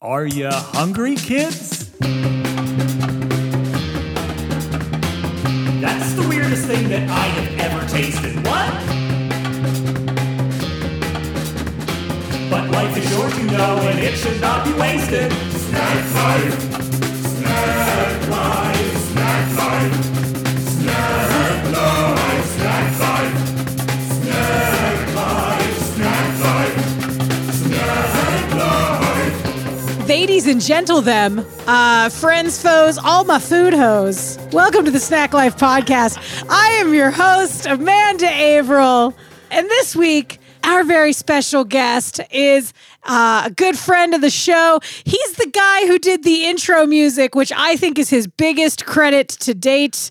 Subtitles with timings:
[0.00, 1.90] Are you hungry, kids?
[5.80, 8.36] That's the weirdest thing that I have ever tasted.
[8.46, 8.72] What?
[12.48, 15.32] But life is short, you know, and it should not be wasted.
[15.32, 16.60] Snack life.
[17.26, 18.96] Snack life.
[18.98, 20.07] Snack life.
[30.48, 34.38] And gentle them, uh, friends, foes, all my food hoes.
[34.50, 36.16] Welcome to the Snack Life Podcast.
[36.48, 39.12] I am your host, Amanda Averell.
[39.50, 42.72] And this week, our very special guest is
[43.02, 44.80] uh, a good friend of the show.
[45.04, 49.28] He's the guy who did the intro music, which I think is his biggest credit
[49.28, 50.10] to date.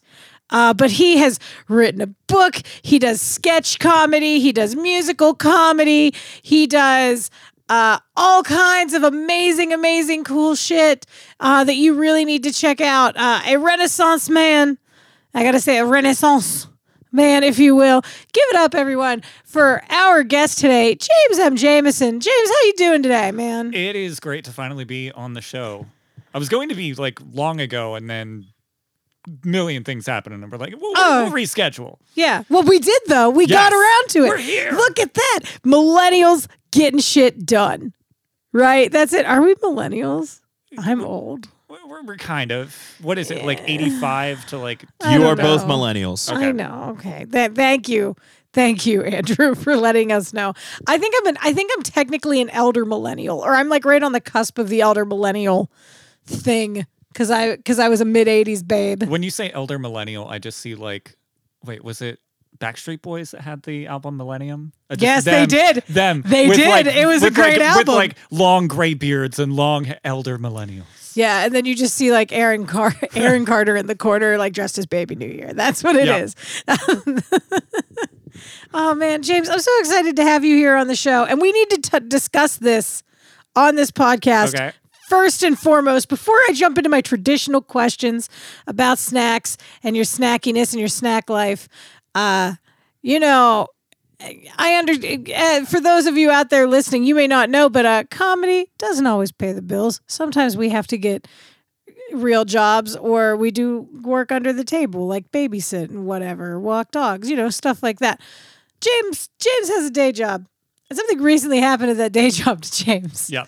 [0.50, 2.62] Uh, but he has written a book.
[2.82, 4.40] He does sketch comedy.
[4.40, 6.14] He does musical comedy.
[6.42, 7.32] He does
[7.70, 11.06] uh, all kinds of amazing, amazing, cool shit
[11.40, 13.16] uh, that you really need to check out.
[13.18, 14.78] Uh, a Renaissance man.
[15.34, 16.68] I gotta say, a Renaissance
[17.12, 18.02] man, if you will.
[18.34, 21.56] Give it up, everyone, for our guest today, James M.
[21.56, 22.20] Jamison.
[22.20, 23.74] James, how you doing today, man?
[23.74, 25.86] It is great to finally be on the show.
[26.34, 28.46] I was going to be like long ago, and then
[29.44, 31.24] million things happened, and we're like, we'll, Oh.
[31.24, 31.98] we'll reschedule.
[32.16, 32.44] Yeah.
[32.50, 33.30] Well, we did though.
[33.30, 34.30] We got around to it.
[34.30, 34.72] We're here.
[34.72, 35.40] Look at that.
[35.64, 37.94] Millennials getting shit done.
[38.54, 38.92] Right?
[38.92, 39.26] That's it.
[39.26, 40.42] Are we millennials?
[40.78, 41.48] I'm old.
[41.70, 42.76] We're, we're- we're kind of.
[43.02, 43.44] What is it?
[43.46, 44.84] Like eighty-five to like.
[45.10, 45.76] You don't are both know.
[45.76, 46.34] millennials.
[46.34, 46.96] I know.
[46.98, 47.26] Okay.
[47.32, 48.16] Th- thank you.
[48.54, 50.54] Thank you, Andrew, for letting us know.
[50.88, 54.02] I think I'm an I think I'm technically an elder millennial, or I'm like right
[54.02, 55.70] on the cusp of the elder millennial
[56.26, 56.86] thing.
[57.14, 59.04] Cause I cause I was a mid eighties babe.
[59.04, 61.16] When you say elder millennial, I just see like,
[61.64, 62.20] wait, was it
[62.60, 64.74] Backstreet Boys that had the album Millennium?
[64.90, 65.84] Uh, Yes, they did.
[65.90, 66.24] Them.
[66.26, 66.70] They did.
[66.70, 67.80] like- It was a great like, album.
[67.80, 70.86] With like long gray beards and long elder millennials.
[71.16, 74.54] Yeah, and then you just see like Aaron Car- Aaron Carter in the corner, like
[74.54, 75.54] dressed as Baby New Year.
[75.54, 76.18] That's what it Yeah.
[76.18, 76.36] is.
[78.74, 81.52] oh man, James, I'm so excited to have you here on the show, and we
[81.52, 83.04] need to t- discuss this
[83.56, 84.56] on this podcast.
[84.56, 84.72] Okay.
[85.10, 88.30] First and foremost, before I jump into my traditional questions
[88.68, 91.70] about snacks and your snackiness and your snack life,
[92.18, 92.56] uh,
[93.02, 93.68] you know,
[94.58, 94.94] I under
[95.36, 98.72] uh, for those of you out there listening, you may not know, but uh, comedy
[98.78, 100.02] doesn't always pay the bills.
[100.08, 101.28] Sometimes we have to get
[102.14, 107.30] real jobs, or we do work under the table, like babysit and whatever, walk dogs,
[107.30, 108.20] you know, stuff like that.
[108.82, 110.48] James James has a day job.
[110.90, 113.30] And Something recently happened at that day job to James.
[113.30, 113.46] Yeah.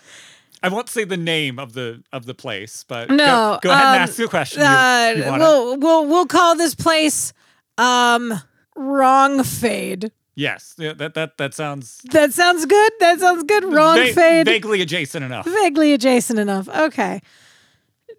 [0.62, 3.84] I won't say the name of the of the place, but No, go, go ahead
[3.86, 4.60] and um, ask your question.
[4.60, 7.32] You- Uh, you we'll we'll we'll call this place
[7.78, 8.34] um
[8.80, 10.10] wrong fade.
[10.34, 12.92] yes, yeah, that that that sounds That sounds good.
[13.00, 13.64] That sounds good.
[13.64, 14.46] Wrong va- fade.
[14.46, 15.46] vaguely adjacent enough.
[15.46, 16.68] vaguely adjacent enough.
[16.68, 17.20] Okay.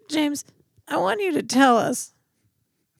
[0.08, 0.44] James,
[0.88, 2.12] I want you to tell us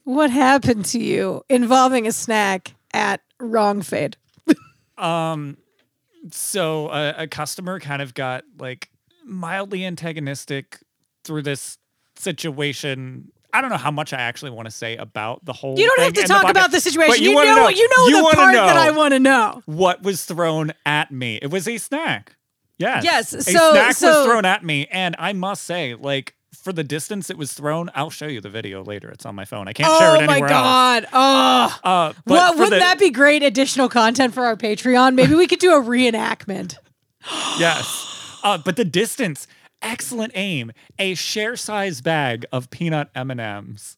[0.03, 4.17] what happened to you involving a snack at Wrong Fade.
[4.95, 5.57] Um,
[6.31, 8.89] so a, a customer kind of got like
[9.25, 10.79] mildly antagonistic
[11.23, 11.79] through this
[12.15, 13.31] situation.
[13.53, 15.75] I don't know how much I actually want to say about the whole.
[15.75, 15.83] Thing.
[15.83, 17.11] You don't have to and the talk about the situation.
[17.11, 19.61] but You, wanna know, you know you the part know that I want to know.
[19.65, 21.37] What was thrown at me?
[21.41, 22.35] It was a snack.
[22.79, 23.03] Yes.
[23.03, 26.35] Yes, A so- snack so- was thrown at me, and I must say, like.
[26.63, 29.09] For the distance it was thrown, I'll show you the video later.
[29.09, 29.67] It's on my phone.
[29.67, 31.05] I can't share Oh it my anywhere god.
[31.11, 31.63] Oh.
[31.63, 31.73] else.
[31.83, 35.15] Uh, but Well, wouldn't the- that be great additional content for our Patreon?
[35.15, 36.75] Maybe we could do a reenactment.
[37.59, 38.37] Yes.
[38.43, 39.47] Uh, but the distance,
[39.83, 40.71] excellent aim.
[40.97, 43.97] A share size bag of peanut M&Ms.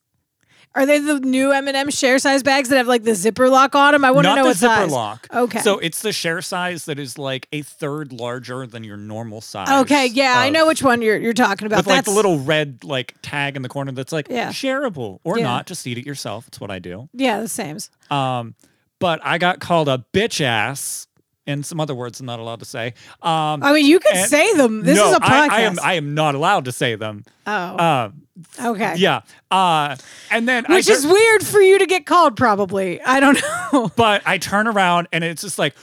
[0.77, 3.93] Are they the new M&M share size bags that have like the zipper lock on
[3.93, 4.03] them?
[4.03, 4.91] I want to know the what zipper size.
[4.91, 5.27] lock.
[5.33, 5.59] Okay.
[5.59, 9.69] So it's the share size that is like a third larger than your normal size.
[9.83, 11.77] Okay, yeah, I of- know which one you're you're talking about.
[11.77, 14.49] With like the little red like tag in the corner that's like Yeah.
[14.49, 15.45] shareable or Yeah.
[15.45, 15.65] not.
[15.65, 16.45] Just eat it yourself.
[16.49, 17.07] It's what I do.
[17.13, 17.77] yeah, the same.
[18.11, 18.55] Um,
[18.99, 21.07] but I got called a bitch ass
[21.47, 22.93] and some other words I'm not allowed to say.
[23.21, 24.83] Um, I mean, you can and- say them.
[24.83, 25.49] This no, is a podcast.
[25.49, 27.23] I, I am I am not allowed to say them.
[27.47, 28.21] oh, Um,
[28.63, 28.95] okay.
[28.97, 29.21] Yeah.
[29.51, 29.95] Uh,
[30.31, 33.01] and then I Which tur- is weird for you to get called, probably.
[33.01, 33.39] I don't
[33.73, 33.91] know.
[33.95, 35.75] but I turn around and it's just like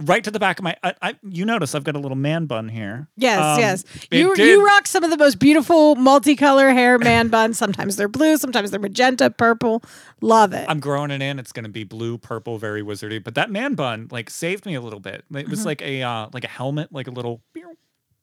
[0.00, 0.76] right to the back of my.
[0.82, 3.08] I, I, you notice I've got a little man bun here.
[3.16, 3.84] Yes, Um, yes.
[4.10, 7.58] You did- you rock some of the most beautiful multicolor hair man buns.
[7.58, 9.82] Sometimes they're blue, sometimes they're magenta, purple.
[10.20, 10.66] Love it.
[10.68, 11.38] I'm growing it in.
[11.38, 13.22] It's gonna be blue, purple, very wizardy.
[13.22, 15.24] But that man bun like saved me a little bit.
[15.30, 15.50] It Mm-hmm.
[15.50, 17.42] was like a uh, like a helmet, like a little.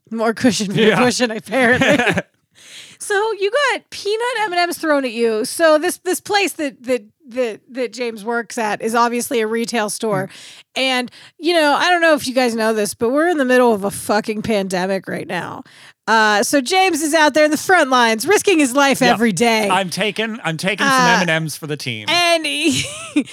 [0.09, 0.95] More cushion for Yeah.
[1.03, 2.23] cushion, apparently.
[2.99, 5.45] So you got peanut M and M's thrown at you.
[5.45, 9.89] So this this place that that that that James works at is obviously a retail
[9.89, 10.29] store,
[10.75, 13.45] and you know I don't know if you guys know this, but we're in the
[13.45, 15.63] middle of a fucking pandemic right now.
[16.07, 19.11] Uh, so James is out there in the front lines, risking his life Yep.
[19.13, 19.69] every day.
[19.69, 22.05] I'm taking I'm taking Uh, some M and M's for the team.
[22.09, 22.85] and he,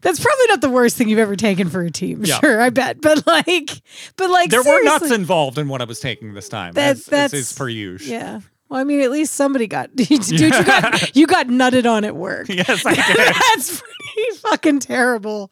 [0.00, 2.24] that's probably not the worst thing you've ever taken for a team.
[2.24, 2.38] Yeah.
[2.40, 3.00] Sure, I bet.
[3.00, 3.70] But like,
[4.16, 6.74] but like, there were nuts involved in what I was taking this time.
[6.74, 8.10] That- as, as that's- is per usual.
[8.12, 8.40] Yeah.
[8.68, 10.30] Well, I mean, at least somebody got dude.
[10.30, 12.48] You got you got nutted on at work.
[12.50, 13.16] Yes, I did.
[13.16, 15.50] That's pretty fucking terrible.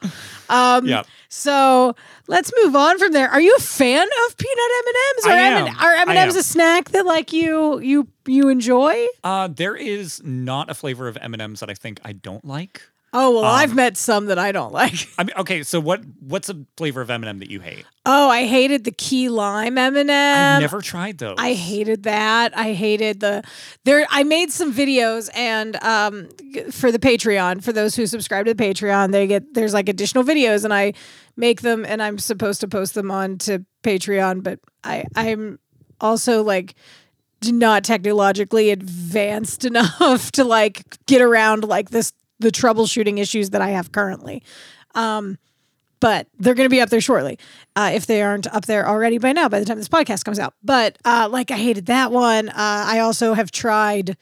[0.49, 1.07] Um, Yep.
[1.33, 1.95] So
[2.27, 3.29] let's move on from there.
[3.29, 5.27] Are you a fan of peanut M and M's?
[5.27, 5.67] Am.
[5.69, 9.07] M- are M and M's a snack that like you you you enjoy?
[9.23, 12.45] Uh, there is not a flavor of M and M's that I think I don't
[12.45, 12.83] like.
[13.13, 15.09] Oh well, Um, I've met some that I don't like.
[15.19, 17.85] I mean, okay, so what what's a flavor of M and M that you hate?
[18.07, 20.61] Oh, I hated the key lime M and I've M.
[20.61, 21.35] never tried those.
[21.39, 22.57] I hated that.
[22.57, 23.43] I hated the
[23.85, 24.07] there.
[24.11, 26.29] I made some videos and um
[26.71, 30.23] for the Patreon for those who subscribe to the Patreon, they get there's like additional
[30.23, 30.93] videos and I
[31.37, 35.59] make them and I'm supposed to post them on to Patreon, but I I'm
[36.01, 36.75] also like
[37.45, 43.71] not technologically advanced enough to like get around like this the troubleshooting issues that I
[43.71, 44.43] have currently.
[44.95, 45.39] Um
[46.01, 47.39] but they're going to be up there shortly
[47.77, 50.39] uh, if they aren't up there already by now by the time this podcast comes
[50.39, 54.17] out but uh, like i hated that one uh, i also have tried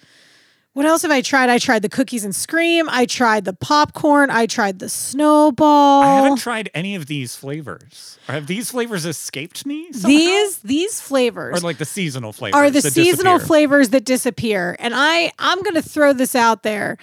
[0.72, 4.28] what else have i tried i tried the cookies and scream i tried the popcorn
[4.28, 8.18] i tried the snowball I haven't tried any of these flavors.
[8.26, 9.92] Have these flavors escaped me?
[9.92, 10.08] Somehow?
[10.08, 13.46] these these or flavors like the seasonal flavors are the seasonal disappear?
[13.46, 16.98] flavors that disappear and i i'm going to throw this out there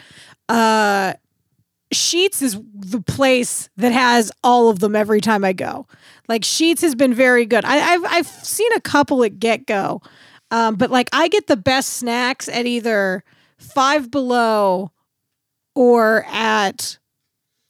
[0.50, 1.14] uh
[1.94, 5.88] Sheetz is the place that has all of them every time I go.
[6.28, 7.64] Like Sheetz has been very good.
[7.64, 10.04] I, I've I've seen a couple at GetGo,
[10.52, 13.24] um, but like I get the best snacks at either
[13.58, 14.92] Five Below
[15.76, 16.98] or at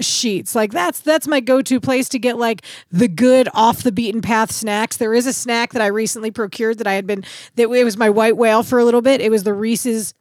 [0.02, 0.56] Sheetz.
[0.56, 4.52] Like that's that's my go-to place to get like the good off the beaten path
[4.52, 4.98] snacks.
[4.98, 7.24] There is a snack that I recently procured that I had been
[7.56, 9.22] that it was my white whale for a little bit.
[9.22, 10.14] It was the Reese's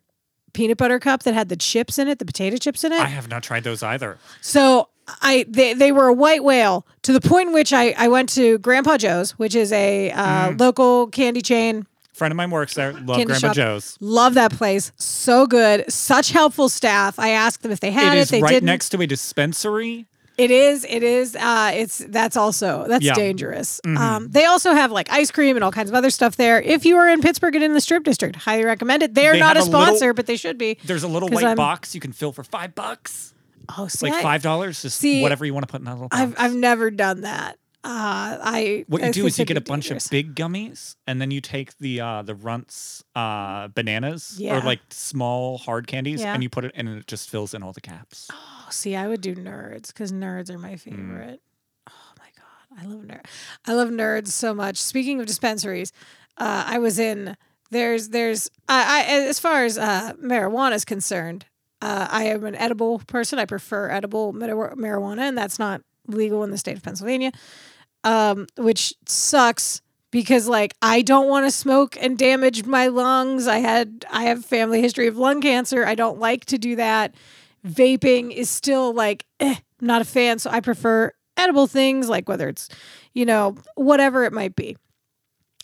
[0.54, 3.00] peanut butter cup that had the chips in it, the potato chips in it.
[3.00, 4.18] I have not tried those either.
[4.40, 4.88] So
[5.20, 8.30] I they, they were a white whale to the point in which I, I went
[8.30, 11.86] to Grandpa Joe's, which is a uh, local candy chain.
[12.14, 12.92] friend of mine works there.
[12.94, 13.54] Love Candy Grandma shop.
[13.54, 13.98] Joe's.
[14.00, 14.92] Love that place.
[14.96, 15.92] So good.
[15.92, 17.18] Such helpful staff.
[17.18, 18.22] I asked them if they had It it.
[18.22, 18.64] is they right didn't.
[18.66, 20.06] next to a dispensary.
[20.36, 20.84] It is.
[20.88, 21.36] It is.
[21.36, 23.12] Uh, it's that's also that's Yeah.
[23.12, 23.20] Mm-hmm.
[23.20, 23.80] dangerous.
[23.84, 26.60] Um, they also have like ice cream and all kinds of other stuff there.
[26.60, 29.14] If you are in Pittsburgh and in the Strip District, highly recommend it.
[29.14, 30.78] They are They not a a little- sponsor, but they should be.
[30.84, 33.32] There's a little white I'm- box you can fill for five bucks.
[33.78, 36.08] Oh, see, Like five dollars, just see, whatever you want to put in that little
[36.08, 36.20] box.
[36.20, 37.58] I've I've never done that.
[37.84, 40.06] Uh, I what I you do is you get a bunch dangerous.
[40.06, 44.56] of big gummies, and then you take the uh, the Runts uh, bananas Yeah.
[44.58, 46.32] or like small hard candies, Yeah.
[46.34, 48.30] and you put it, and it just fills in all the caps.
[48.74, 50.62] See, I would do nerds because nerds are Mm.
[50.62, 51.40] my favorite.
[51.88, 53.24] Oh my god, I love nerd.
[53.66, 54.76] I love nerds so much.
[54.78, 55.92] Speaking of dispensaries,
[56.38, 57.36] uh, I was in.
[57.70, 61.46] There's there's I, I as far as uh, marijuana is concerned,
[61.82, 63.38] uh, I am an edible person.
[63.38, 67.32] I prefer edible mari- marijuana, and that's not legal in the state of Pennsylvania,
[68.02, 69.80] um, which sucks
[70.10, 73.46] because like I don't want to smoke and damage my lungs.
[73.46, 75.84] I had I have family history of lung cancer.
[75.86, 77.14] I don't like to do that.
[77.66, 82.28] Vaping is still like eh, I'm not a fan, so I prefer edible things like
[82.28, 82.68] whether it's
[83.12, 84.76] you know whatever it might be.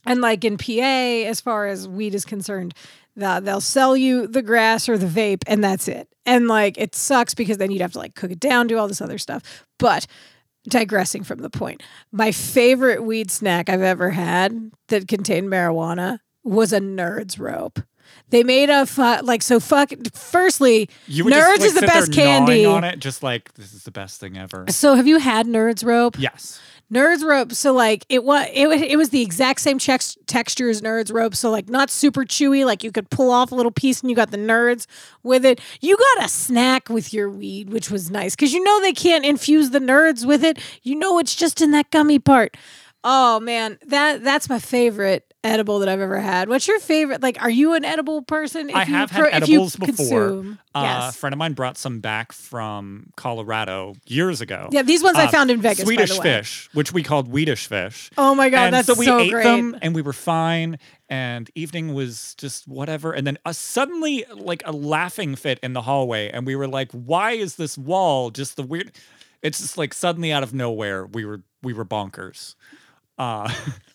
[0.06, 2.74] And like in PA, as far as weed is concerned,
[3.16, 6.08] the, they'll sell you the grass or the vape, and that's it.
[6.24, 8.88] And like it sucks because then you'd have to like cook it down, do all
[8.88, 9.64] this other stuff.
[9.78, 10.06] But
[10.68, 16.72] digressing from the point, my favorite weed snack I've ever had that contained marijuana was
[16.72, 17.80] a Nerds rope.
[18.30, 19.92] They made a fu- like so fuck.
[20.14, 22.64] Firstly, You would Nerds just, like, is the best candy.
[22.64, 24.66] on it, just like this is the best thing ever.
[24.68, 26.16] So have you had Nerds rope?
[26.18, 26.60] Yes.
[26.92, 27.52] Nerds rope.
[27.52, 31.36] So like it was it, it was the exact same chex- texture as Nerds rope.
[31.36, 32.64] So like not super chewy.
[32.64, 34.86] Like you could pull off a little piece and you got the Nerds
[35.22, 35.60] with it.
[35.80, 39.24] You got a snack with your weed, which was nice because you know they can't
[39.24, 40.58] infuse the Nerds with it.
[40.82, 42.56] You know it's just in that gummy part.
[43.02, 46.50] Oh man, that that's my favorite edible that I've ever had.
[46.50, 47.22] What's your favorite?
[47.22, 48.68] Like, are you an edible person?
[48.68, 49.96] If I you have pro- had if you edibles before.
[50.28, 50.58] consume?
[50.74, 54.68] Uh, A friend of mine brought some back from Colorado years ago.
[54.70, 55.78] Yeah, these ones I Uh, found in Vegas.
[55.80, 56.22] by Swedish the way.
[56.24, 58.10] fish, which we called Swedish fish.
[58.18, 59.44] Oh my god, and that's so we ate great.
[59.44, 60.78] them and we were fine
[61.08, 65.82] and evening was just whatever and then uh, suddenly like a laughing fit in the
[65.82, 68.92] hallway and we were like why is this wall just the weird
[69.42, 72.54] it's just like suddenly out of nowhere we were we were bonkers
[73.20, 73.52] uh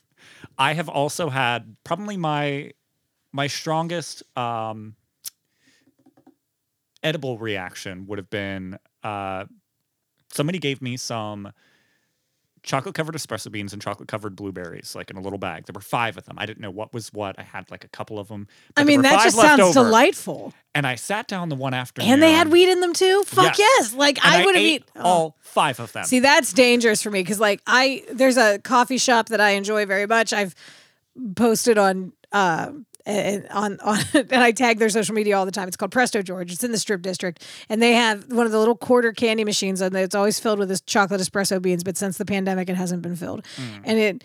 [0.58, 2.72] i have also had probably my
[3.34, 4.96] my strongest um,
[7.04, 9.46] edible reaction would have been uh,
[10.32, 11.52] somebody gave me some
[12.66, 15.66] chocolate covered espresso beans and chocolate covered blueberries, like in a little bag.
[15.66, 16.36] There were five of them.
[16.38, 17.38] I didn't know what was what.
[17.40, 18.48] I had like a couple of them.
[18.76, 20.54] I mean, that just sounds delightful.
[20.74, 22.12] And I sat down the one afternoon.
[22.12, 23.24] And they had weed in them too.
[23.28, 23.60] Fuck Yes.
[23.60, 23.94] yes!
[23.94, 26.04] Like and I would have ate eaten all five of them.
[26.04, 29.86] See, that's dangerous for me because, like, I there's a coffee shop that I enjoy
[29.86, 30.34] very much.
[30.34, 30.56] I've
[31.36, 32.72] posted on uh
[33.06, 35.68] and on on and I tag their social media all the time.
[35.68, 36.52] It's called Prestogeorge.
[36.52, 39.82] It's in the Strip District, and they have one of the little quarter candy machines,
[39.82, 41.84] and it's always filled with this chocolate espresso beans.
[41.84, 43.82] But since the pandemic, it hasn't been filled, mm.
[43.84, 44.24] and it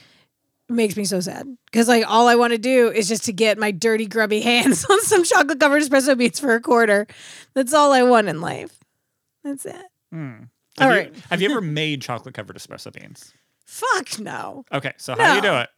[0.68, 3.58] makes me so sad because like all I want to do is just to get
[3.58, 7.06] my dirty grubby hands on some chocolate covered espresso beans for a quarter.
[7.54, 8.78] That's all I want in life.
[9.44, 9.82] That's it.
[10.12, 10.44] Hmm.
[10.78, 11.14] Have all you, right.
[11.30, 13.32] Have you ever made chocolate covered espresso beans?
[13.66, 14.64] Fuck no.
[14.72, 15.68] Okay, so how do you do it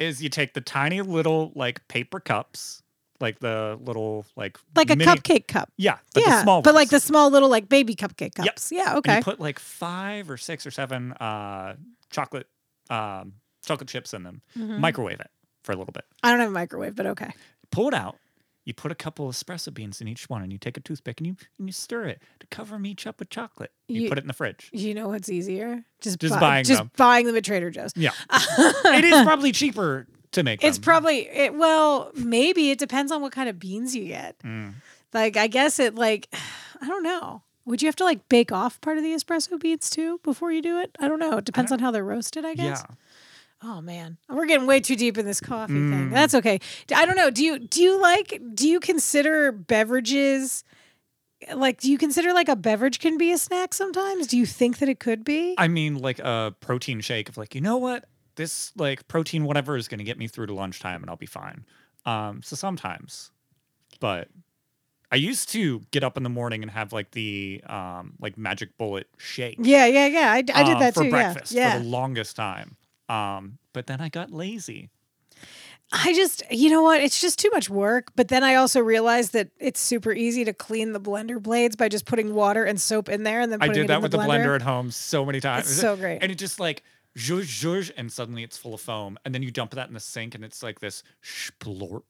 [0.00, 2.82] is you take the tiny little like paper cups,
[3.20, 5.70] like the little like Like a mini- cupcake cup.
[5.76, 8.46] Yeah, but yeah, the small but like the small little like baby cupcake Yep.
[8.46, 8.72] cups.
[8.72, 9.16] Yeah, And okay.
[9.18, 11.76] you put like five or six or seven uh,
[12.10, 12.46] chocolate
[12.88, 14.42] um, chocolate chips in them.
[14.58, 14.80] Mm-hmm.
[14.80, 15.30] Microwave it
[15.62, 16.04] for a little bit.
[16.22, 17.30] I don't have a microwave, but okay.
[17.70, 18.16] Pull it out.
[18.64, 21.18] You put a couple of espresso beans in each one, and you take a toothpick
[21.18, 23.72] and you and you stir it to cover them each up with chocolate.
[23.88, 24.68] You, You- put it in the fridge.
[24.72, 25.84] You know what's easier?
[26.00, 26.90] Just Just buy- buying just them.
[26.96, 27.92] buying them at Trader Joe's.
[27.96, 30.62] Yeah, it is probably cheaper to make.
[30.62, 30.84] It's them.
[30.84, 34.38] probably it, well, maybe it depends on what kind of beans you get.
[34.40, 34.74] Mm.
[35.12, 36.28] Like I guess it like
[36.82, 37.42] I don't know.
[37.66, 40.60] Would you have to like bake off part of the espresso beans too before you
[40.62, 40.96] do it?
[40.98, 41.38] I don't know.
[41.38, 42.82] It depends on how they're roasted, I guess.
[42.88, 42.94] yeah.
[43.62, 45.90] Oh man, we're getting way too deep in this coffee Mm.
[45.90, 46.10] thing.
[46.10, 46.60] That's okay.
[46.94, 47.30] I don't know.
[47.30, 50.64] Do you do you like do you consider beverages
[51.54, 54.26] like do you consider like a beverage can be a snack sometimes?
[54.26, 55.54] Do you think that it could be?
[55.58, 58.04] I mean, like a protein shake of like, you know what?
[58.36, 61.26] This like protein whatever is going to get me through to lunchtime and I'll be
[61.26, 61.64] fine.
[62.06, 63.30] Um, so sometimes,
[64.00, 64.28] but
[65.12, 68.76] I used to get up in the morning and have like the um like magic
[68.78, 69.56] bullet shake.
[69.60, 70.32] yeah, yeah, yeah.
[70.32, 71.10] I did uh, that for too.
[71.10, 72.76] breakfast yeah, for the longest time.
[73.10, 74.90] Um, but then I got lazy.
[75.92, 77.00] I just, you know what?
[77.00, 78.12] It's just too much work.
[78.14, 81.88] But then I also realized that it's super easy to clean the blender blades by
[81.88, 84.12] just putting water and soap in there and then I did it that in with
[84.12, 85.68] the the blender at home so many times.
[85.68, 86.20] It's so great.
[86.22, 86.84] And it just like
[87.18, 89.98] zhuzh zhuzh, and suddenly it's full of foam, and then you dump that in the
[90.00, 92.04] sink, and it's like this splorp.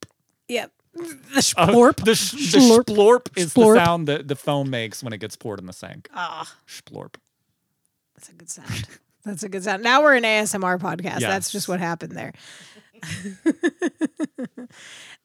[0.49, 0.73] Yep.
[0.93, 2.05] The Uh, splorp.
[2.05, 2.85] the, sh- the Splorp.
[2.85, 3.75] splorp is Splorp.
[3.79, 6.09] the sound that the foam makes when it gets poured in the sink.
[6.15, 7.15] Ah, Splorp.
[8.15, 8.87] that's a good sound.
[9.25, 9.83] That's a good sound.
[9.83, 11.21] Now we're an ASMR podcast.
[11.21, 12.33] That's just what happened there.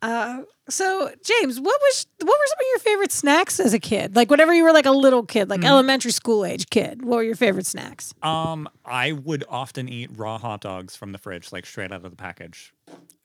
[0.02, 4.16] uh, so James, what was what were some of your favorite snacks as a kid?
[4.16, 7.24] Like whenever you were like a little kid, like elementary school age kid, what were
[7.24, 8.14] your favorite snacks?
[8.22, 12.12] Um, I would often eat raw hot dogs from the fridge, like straight out of
[12.12, 12.74] the package.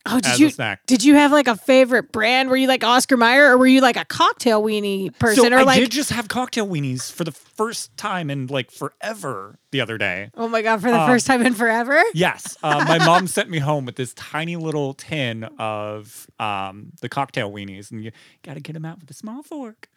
[0.07, 0.51] Oh, did you
[0.87, 2.49] did you have like a favorite brand?
[2.49, 5.59] Were you like Oscar Mayer, or were you like a cocktail weenie person, so or
[5.59, 9.81] I like did just have cocktail weenies for the first time in like forever the
[9.83, 10.31] other day.
[10.37, 12.03] oh my god, for the Um, first time in forever?
[12.15, 17.11] Yes, uh, my mom sent me home with this tiny little tin of um, the
[17.11, 18.11] cocktail weenies, and you
[18.43, 19.89] got to get them out with a small fork.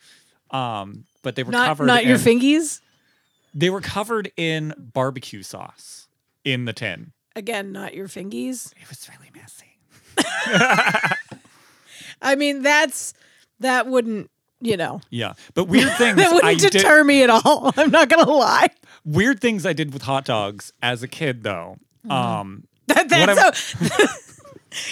[0.51, 1.85] Um, but they were Not covered.
[1.87, 2.81] not your fingies.
[3.55, 6.07] They were covered in barbecue sauce
[6.43, 7.13] in the tin.
[7.35, 8.73] Again, not your fingies.
[8.81, 9.72] It was really messy.
[12.21, 13.13] I mean, that's
[13.59, 14.29] that wouldn't
[14.61, 16.71] you know Yeah, but weird things that wouldn't did.
[16.71, 17.71] deter me at all.
[17.77, 18.69] I'm not gonna lie.
[19.05, 21.77] Weird things I did with hot dogs as a kid, though.
[22.05, 22.11] Mm-hmm.
[22.11, 24.05] Um, That, What that's so.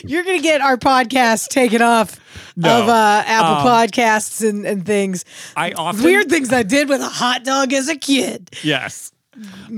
[0.07, 2.19] You're gonna get our podcast taken off
[2.55, 2.83] No.
[2.83, 5.25] of uh, Apple Um, Podcasts and, and things.
[5.55, 8.49] I often Weird things I did with a hot dog as a kid.
[8.63, 9.11] Yes.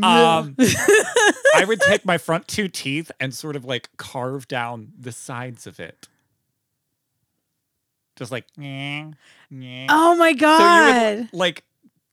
[0.02, 0.56] Um,
[1.56, 5.68] I would take my front two teeth and sort of like carve down the sides
[5.68, 6.08] of it.
[8.16, 9.14] Just like, nyeh,
[9.52, 9.86] nyeh.
[9.90, 11.18] Oh my so you god!
[11.18, 11.64] would like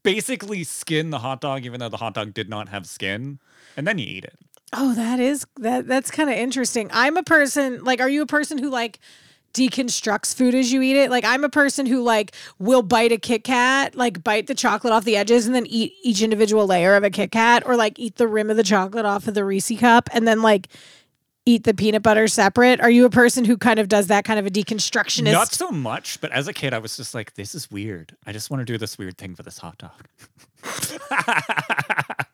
[0.03, 3.39] basically skin the hot dog, even though the hot dog did not have skin,
[3.77, 4.39] and then you eat it.
[4.73, 5.87] Oh, that is that.
[5.87, 6.91] That's kind of interesting.
[6.93, 8.01] I'm a person like.
[8.01, 8.99] Are you a person who like
[9.53, 11.11] deconstructs food as you eat it?
[11.11, 14.93] Like I'm a person who like will bite a Kit Kat, like bite the chocolate
[14.93, 17.99] off the edges, and then eat each individual layer of a Kit Kat, or like
[17.99, 20.69] eat the rim of the chocolate off of the Reese cup, and then like
[21.47, 22.81] eat the peanut butter separate.
[22.81, 25.33] Are you a person who kind of does that kind of a deconstructionist?
[25.33, 28.17] Not so much, but as a kid, I was just like, this is weird.
[28.27, 30.09] I just want to do this weird thing for this hot dog.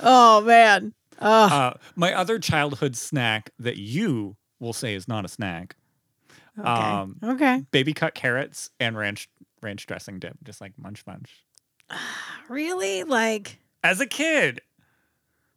[0.00, 0.94] oh man.
[1.18, 5.76] Uh, my other childhood snack that you will say is not a snack
[6.60, 6.70] okay.
[6.70, 7.64] um, okay.
[7.70, 9.28] baby cut carrots and ranch
[9.62, 11.44] ranch dressing dip, just like munch munch.
[12.48, 13.04] Really?
[13.04, 14.60] Like As a kid,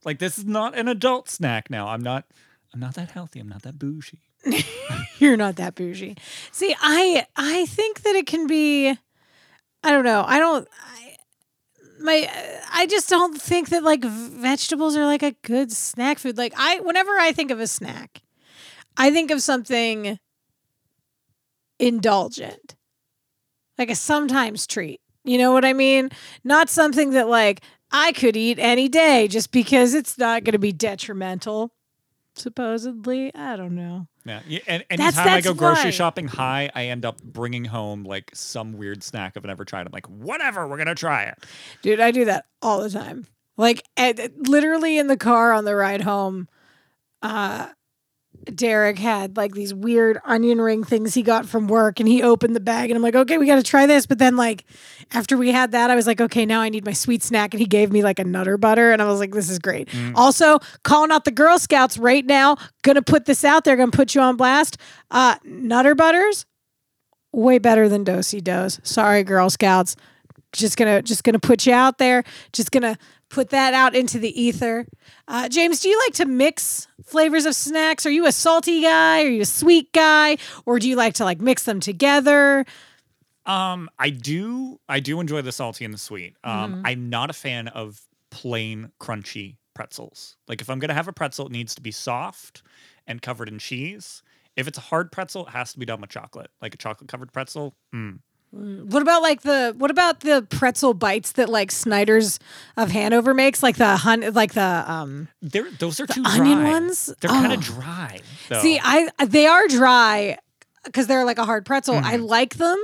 [0.05, 1.87] like this is not an adult snack now.
[1.87, 2.25] I'm not.
[2.71, 3.39] I'm not that healthy.
[3.39, 4.21] I'm not that bougie.
[5.17, 6.17] You're not that bougie.
[6.51, 8.89] See, I I think that it can be.
[9.83, 10.23] I don't know.
[10.27, 10.67] I don't.
[10.71, 11.15] I,
[11.99, 12.29] my
[12.71, 16.37] I just don't think that like vegetables are like a good snack food.
[16.37, 18.21] Like I, whenever I think of a snack,
[18.97, 20.19] I think of something
[21.79, 22.75] indulgent,
[23.77, 25.01] like a sometimes treat.
[25.23, 26.09] You know what I mean?
[26.43, 27.61] Not something that like
[27.91, 31.71] I could eat any day just because it's not going to be detrimental.
[32.35, 34.07] Supposedly, I don't know.
[34.25, 34.39] Yeah.
[34.67, 35.89] and That's- anytime I go grocery why.
[35.91, 39.85] shopping high, I end up bringing home like some weird snack I've never tried.
[39.85, 41.43] I'm like, whatever, we're gonna try it.
[41.83, 43.27] Dude, I do that all the time.
[43.55, 46.47] Like at, literally in the car on the ride home,
[47.21, 47.67] uh
[48.53, 52.55] Derek had like these weird onion ring things he got from work and he opened
[52.55, 54.65] the bag and I'm like, "Okay, we got to try this." But then like
[55.13, 57.61] after we had that, I was like, "Okay, now I need my sweet snack." And
[57.61, 60.59] he gave me like a nutter butter and I was like, "This is great." Also,
[60.83, 62.57] calling out the Girl Scouts right now.
[62.81, 64.77] Going to put this out there, going to put you on blast.
[65.09, 66.45] Uh nutter butters
[67.31, 68.79] way better than Do-si-dos.
[68.83, 69.95] Sorry, Girl Scouts.
[70.51, 72.23] Just gonna just gonna put you out there.
[72.51, 72.95] Just gonna
[73.33, 74.85] put that out into the ether.
[75.27, 78.05] Uh, James, do you like to mix flavors of snacks?
[78.05, 79.23] Are you a salty guy?
[79.23, 80.37] Are you a sweet guy?
[80.65, 82.65] Or do you like to like mix them together?
[83.45, 86.35] Um, I do I do enjoy the salty and the sweet.
[86.43, 86.85] Um, Mm-hmm.
[86.85, 87.99] I'm not a fan of
[88.31, 90.37] plain crunchy pretzels.
[90.47, 92.61] Like if I'm gonna have a pretzel, it needs to be soft
[93.07, 94.21] and covered in cheese.
[94.55, 96.51] If it's a hard pretzel, it has to be done with chocolate.
[96.61, 97.73] Like a chocolate covered pretzel.
[97.93, 98.19] Mm.
[98.55, 102.37] What about like the what about the pretzel bites that like Snyder's
[102.77, 103.63] of Hanover makes?
[103.63, 106.71] Like the hun like the um They're those are too onion dry.
[106.71, 107.11] ones?
[107.19, 107.55] They're kind Oh.
[107.55, 108.19] of dry.
[108.49, 108.61] Though.
[108.61, 110.37] See, I they are dry
[110.85, 111.95] because they're like a hard pretzel.
[111.95, 112.25] I Mm-hmm.
[112.25, 112.77] like them,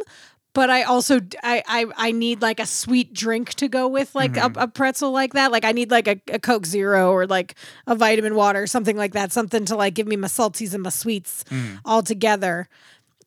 [0.54, 4.34] but I also I I, I need like a sweet drink to go with like
[4.34, 4.58] Mm-hmm.
[4.60, 5.52] a, a pretzel like that.
[5.52, 7.54] Like I need like a, a Coke Zero or like
[7.86, 9.32] a vitamin water, or something like that.
[9.32, 11.80] Something to like give me my salties and my sweets Mm.
[11.86, 12.68] all together.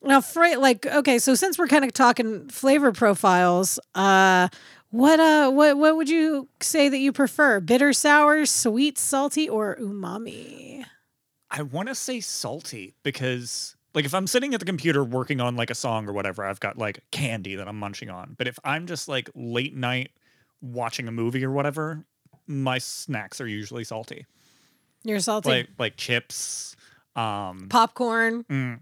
[0.04, 4.48] Now, fra- like okay, so since we're kind of talking flavor profiles, uh.
[4.90, 7.60] What uh what what would you say that you prefer?
[7.60, 10.84] Bitter, sour, sweet, salty, or umami?
[11.50, 15.56] I want to say salty because like if I'm sitting at the computer working on
[15.56, 18.34] like a song or whatever, I've got like candy that I'm munching on.
[18.36, 20.10] But if I'm just like late night
[20.60, 22.04] watching a movie or whatever,
[22.46, 24.26] my snacks are usually salty.
[25.04, 25.48] You're salty.
[25.48, 26.76] Like like chips,
[27.16, 28.44] um popcorn.
[28.44, 28.80] mm,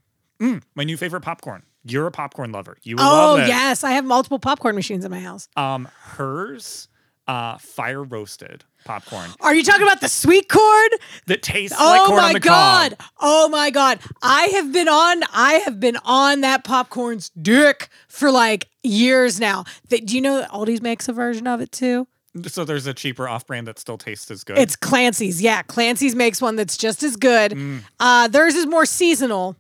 [0.74, 1.62] my new favorite popcorn.
[1.84, 2.76] You're a popcorn lover.
[2.82, 3.48] You will Oh love it.
[3.48, 5.48] yes, I have multiple popcorn machines in my house.
[5.56, 6.88] Um hers
[7.28, 10.88] uh fire roasted popcorn Are you talking about the sweet corn?
[11.26, 12.98] that tastes Oh like corn on my the god!
[12.98, 13.08] cob.
[13.20, 14.00] Oh my god!
[14.22, 15.22] I have been on.
[15.32, 19.64] I have been on that popcorn's dick for like years now.
[19.90, 22.06] That do you know that Aldi's makes a version of it too?
[22.46, 24.56] So there's a cheaper off-brand that still tastes as good.
[24.56, 25.42] It's Clancy's.
[25.42, 27.58] Yeah, Clancy's makes one that's just as good.
[27.98, 29.56] Uh, theirs is more seasonal.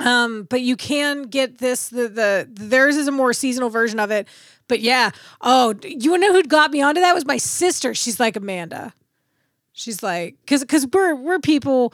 [0.00, 1.88] Um, but you can get this.
[1.88, 4.28] The the theirs is a more seasonal version of it.
[4.68, 5.10] But yeah.
[5.40, 7.94] Oh, you know who got me onto that was my sister.
[7.94, 8.94] She's like Amanda.
[9.72, 11.92] She's like, cause cause we're we're people.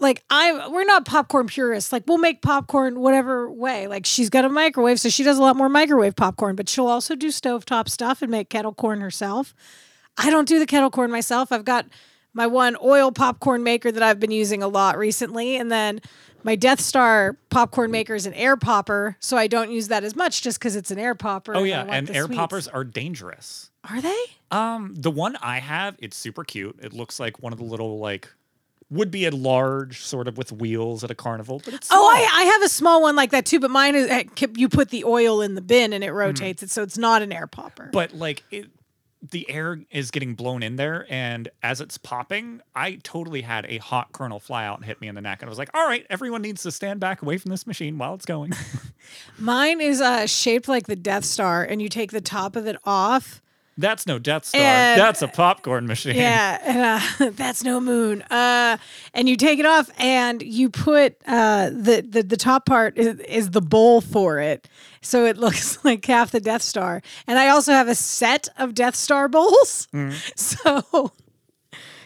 [0.00, 1.92] Like I'm, we're not popcorn purists.
[1.92, 3.88] Like we'll make popcorn whatever way.
[3.88, 6.56] Like she's got a microwave, so she does a lot more microwave popcorn.
[6.56, 9.54] But she'll also do stovetop stuff and make kettle corn herself.
[10.16, 11.50] I don't do the kettle corn myself.
[11.52, 11.86] I've got
[12.32, 16.00] my one oil popcorn maker that I've been using a lot recently, and then
[16.44, 20.14] my Death Star popcorn maker is an air popper, so I don't use that as
[20.16, 21.54] much just because it's an air popper.
[21.56, 22.36] oh yeah, want and air sweets.
[22.38, 23.70] poppers are dangerous.
[23.88, 24.16] are they?
[24.50, 26.78] Um, the one I have, it's super cute.
[26.82, 28.28] It looks like one of the little like
[28.90, 32.08] would be a large sort of with wheels at a carnival, but it's Oh.
[32.08, 34.24] I, I have a small one like that too, but mine is eh,
[34.56, 36.14] you put the oil in the bin and it Hmm.
[36.16, 37.90] rotates it, so it's not an air popper.
[37.92, 38.70] but like it
[39.30, 43.78] the air is getting blown in there and as it's popping i totally had a
[43.78, 45.86] hot kernel fly out and hit me in the neck and i was like all
[45.86, 48.52] right everyone needs to stand back away from this machine while it's going
[49.38, 52.76] Mine is uh, shaped like the Death Star, and you take the top of it
[52.84, 53.42] off.
[53.78, 54.60] That's no death star.
[54.60, 56.16] And- that's a popcorn machine.
[56.16, 56.58] Yeah,
[57.18, 58.22] and, uh, that's no moon.
[58.22, 58.76] Uh,
[59.14, 63.20] and you take it off, and you put uh, the, the the top part is,
[63.20, 64.68] is the bowl for it,
[65.00, 67.00] so it looks like half the Death Star.
[67.26, 69.86] And I also have a set of Death Star bowls,
[70.34, 71.12] so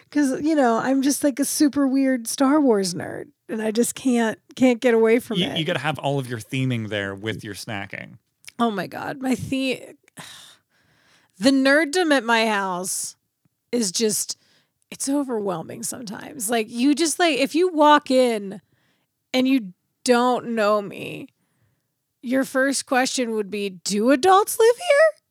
[0.05, 3.95] because you know I'm just like a super weird Star Wars nerd, and I just
[3.95, 5.57] can't can't get away from you, it.
[5.57, 8.19] you got to have all of your theming there with your snacking.
[8.59, 9.97] Oh my god, my theme
[11.43, 13.17] the nerddom at my house
[13.73, 14.39] is just
[14.91, 16.49] it's overwhelming sometimes.
[16.49, 18.61] Like you just like if you walk in
[19.35, 19.73] and you
[20.05, 21.29] don't know me,
[22.23, 25.23] your first question would be, "Do adults live here?"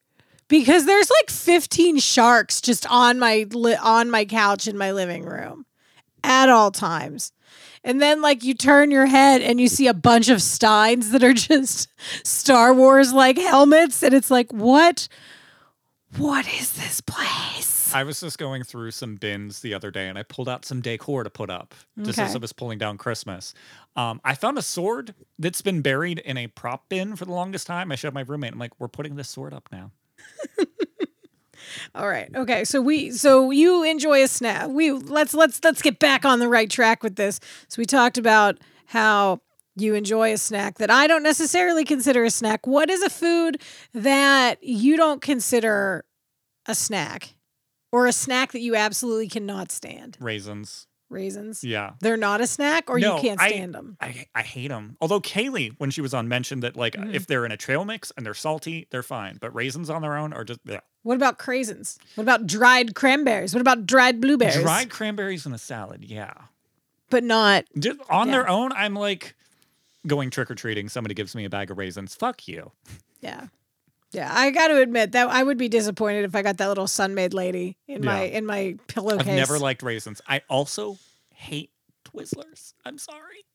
[0.48, 5.24] Because there's like 15 sharks just on my li- on my couch in my living
[5.24, 5.66] room
[6.24, 7.32] at all times.
[7.84, 11.24] and then like you turn your head and you see a bunch of steins that
[11.24, 11.88] are just
[12.24, 15.08] Star Wars like helmets, and it's like, what?
[16.18, 17.94] What is this place?
[17.94, 20.82] I was just going through some bins the other day and I pulled out some
[20.82, 23.54] decor to put up just as I was pulling down Christmas.
[23.96, 27.68] Um, I found a sword that's been buried in a prop bin for the longest
[27.68, 27.92] time.
[27.92, 29.92] I showed my roommate, I'm like, we're putting this sword up now.
[31.96, 32.30] All right.
[32.36, 32.66] Okay.
[32.66, 34.70] So we so you enjoy a snap.
[34.70, 37.40] We let's let's let's get back on the right track with this.
[37.68, 39.42] So we talked about how
[39.76, 42.68] you enjoy a snack that I don't necessarily consider a snack.
[42.68, 43.62] What is a food
[43.94, 46.06] that you don't consider
[46.66, 47.36] a snack
[47.92, 50.18] or a snack that you absolutely cannot stand?
[50.20, 50.88] Raisins.
[51.10, 51.62] Raisins.
[51.64, 51.92] Yeah.
[52.00, 53.98] They're not a snack or No, you can't I- stand them.
[54.00, 54.96] I, I hate them.
[55.02, 57.14] Although Kaylee, when she was on, mentioned that like Mm-hmm.
[57.14, 59.38] if they're in a trail mix and they're salty, they're fine.
[59.42, 60.80] But raisins on their own are just yeah.
[61.04, 61.98] What about craisins?
[62.16, 63.54] What about dried cranberries?
[63.54, 64.56] What about dried blueberries?
[64.62, 66.06] dried cranberries in a salad.
[66.06, 66.34] Yeah,
[67.10, 68.32] but not just on Yeah.
[68.34, 69.36] their own, I'm like
[70.08, 70.90] going trick or treating.
[70.90, 72.16] Somebody gives me a bag of raisins.
[72.16, 72.72] Fuck you.
[73.22, 73.48] Yeah.
[74.14, 76.88] Yeah, I got to admit that I would be disappointed if I got that little
[76.88, 79.26] Sun-Maid lady in my in my pillowcase.
[79.26, 80.22] I've never liked raisins.
[80.28, 80.98] I also
[81.34, 81.72] hate
[82.04, 82.74] Twizzlers.
[82.84, 83.46] I'm sorry.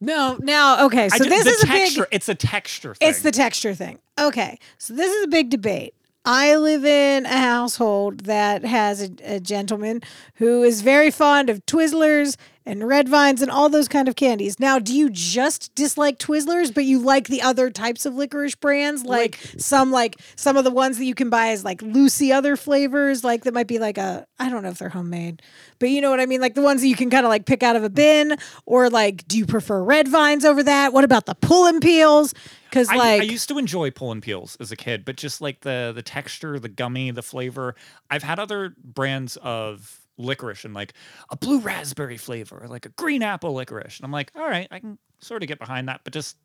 [0.00, 3.08] No, now okay, so this is a big It's a texture thing.
[3.08, 3.98] it's the texture thing.
[4.18, 4.58] Okay.
[4.78, 5.94] So this is a big debate.
[6.24, 10.00] I live in a household that has a, a gentleman
[10.36, 14.60] who is very fond of Twizzlers and Red Vines and all those kind of candies.
[14.60, 19.04] Now, do you just dislike Twizzlers, but you like the other types of licorice brands,
[19.04, 22.56] like, some like some of the ones that you can buy as like Lucy other
[22.56, 25.42] flavors, like that might be like a I don't know if they're homemade,
[25.78, 27.46] but you know what I mean, like the ones that you can kind of like
[27.46, 30.92] pick out of a bin, or like do you prefer Red Vines over that?
[30.92, 32.34] What about the pull and peels?
[32.68, 35.60] Because like I used to enjoy pull and peels as a kid, but just like
[35.60, 37.74] the the texture, the gummy, the flavor.
[38.10, 40.92] I've had other brands of licorice and like
[41.30, 44.68] a blue raspberry flavor, or like a green apple licorice, and I'm like, all right,
[44.70, 46.36] I can sort of get behind that, but just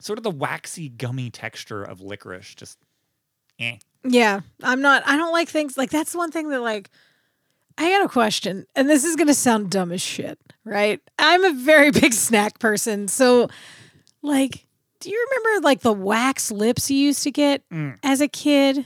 [0.00, 2.78] sort of the waxy, gummy texture of licorice, just
[3.58, 3.76] eh.
[4.06, 5.02] Yeah, I'm not.
[5.06, 6.90] I don't like things like that's one thing that like
[7.78, 11.00] I got a question, and this is gonna sound dumb as shit, right?
[11.18, 13.48] I'm a very big snack person, so
[14.22, 14.66] like,
[15.00, 17.98] do you remember like the wax lips you used to get Mm.
[18.02, 18.84] as a kid?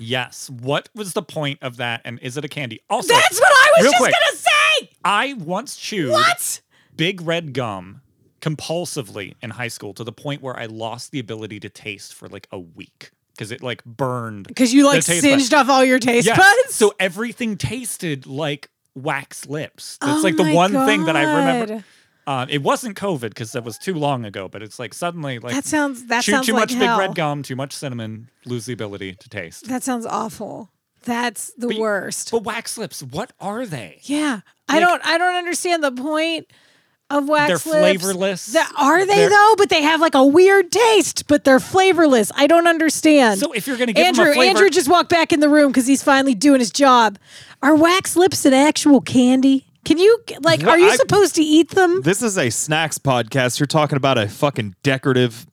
[0.00, 0.48] Yes.
[0.50, 2.00] What was the point of that?
[2.04, 2.80] And is it a candy?
[2.90, 4.14] Also, That's what I was real just quick.
[4.26, 4.90] gonna say.
[5.04, 6.60] I once chewed What?
[6.96, 8.00] big red gum
[8.40, 12.28] compulsively in high school to the point where I lost the ability to taste for
[12.28, 14.46] like a week because it like burned.
[14.48, 16.38] Because you the like taste singed off all your taste Yes.
[16.38, 16.74] buds.
[16.74, 19.98] So everything tasted like wax lips.
[20.00, 21.74] That's Oh like the my one thing that I remember.
[21.74, 21.84] God.
[22.30, 25.52] Um, it wasn't COVID because that was too long ago, but it's like suddenly like
[25.52, 26.96] that sounds that chew sounds too like much hell.
[26.98, 29.66] big red gum, too much cinnamon, lose the ability to taste.
[29.68, 30.70] That sounds awful.
[31.04, 32.30] That's the But worst.
[32.30, 33.98] But wax lips, what are they?
[34.02, 35.04] Yeah, I don't.
[35.04, 36.46] I don't understand the point
[37.08, 37.64] of wax lips.
[37.64, 38.02] They're lips.
[38.02, 38.46] flavorless.
[38.52, 39.54] That- are they They're- though?
[39.58, 42.30] But they have like a weird taste, but they're flavorless.
[42.36, 43.40] I don't understand.
[43.40, 45.48] So if you're gonna give Andrew, them a flavor, Andrew just walked back in the
[45.48, 47.18] room because he's finally doing his job.
[47.62, 49.66] Are wax lips an actual candy?
[49.84, 50.60] Can you like?
[50.60, 52.02] Well, are you I- supposed to eat them?
[52.02, 53.58] This is a snacks podcast.
[53.58, 55.46] You're talking about a fucking decorative.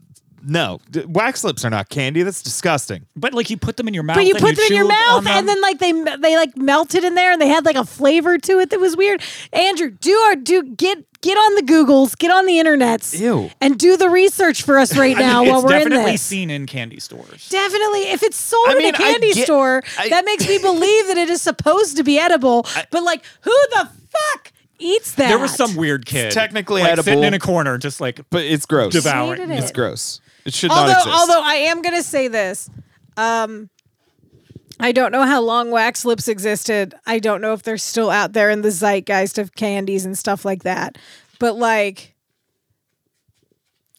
[0.50, 2.24] No, D- wax lips are not candy.
[2.24, 3.06] That's disgusting.
[3.18, 4.88] but like you put them in your mouth, But you and put them in your
[4.88, 7.84] mouth, and then like they they like melted in there, and they had like a
[7.84, 9.22] flavor to it that was weird.
[9.52, 13.50] Andrew, do our do get get on the Googles, get on the internets, Ew.
[13.60, 15.90] and do the research for us right now it's while we're in this.
[15.90, 17.50] definitely seen in candy stores.
[17.50, 21.08] Definitely, if it's sold I in a candy get- store, I- that makes me believe
[21.08, 22.66] that it is supposed to be edible.
[22.92, 23.90] but like, who the
[24.34, 25.28] fuck eats that?
[25.30, 27.04] There was some weird kid, technically like, edible.
[27.06, 28.94] sitting in a corner, just like But it's gross.
[28.94, 29.40] devouring.
[29.42, 29.64] Hated it.
[29.64, 30.22] It's gross.
[30.46, 31.18] It should although, not exist.
[31.18, 32.70] although I am gonna say this,
[33.18, 33.70] um,
[34.80, 36.94] I don't know how long wax lips existed.
[37.06, 40.46] I don't know if they're still out there in the zeitgeist of candies and stuff
[40.46, 40.98] like that.
[41.40, 42.16] But like,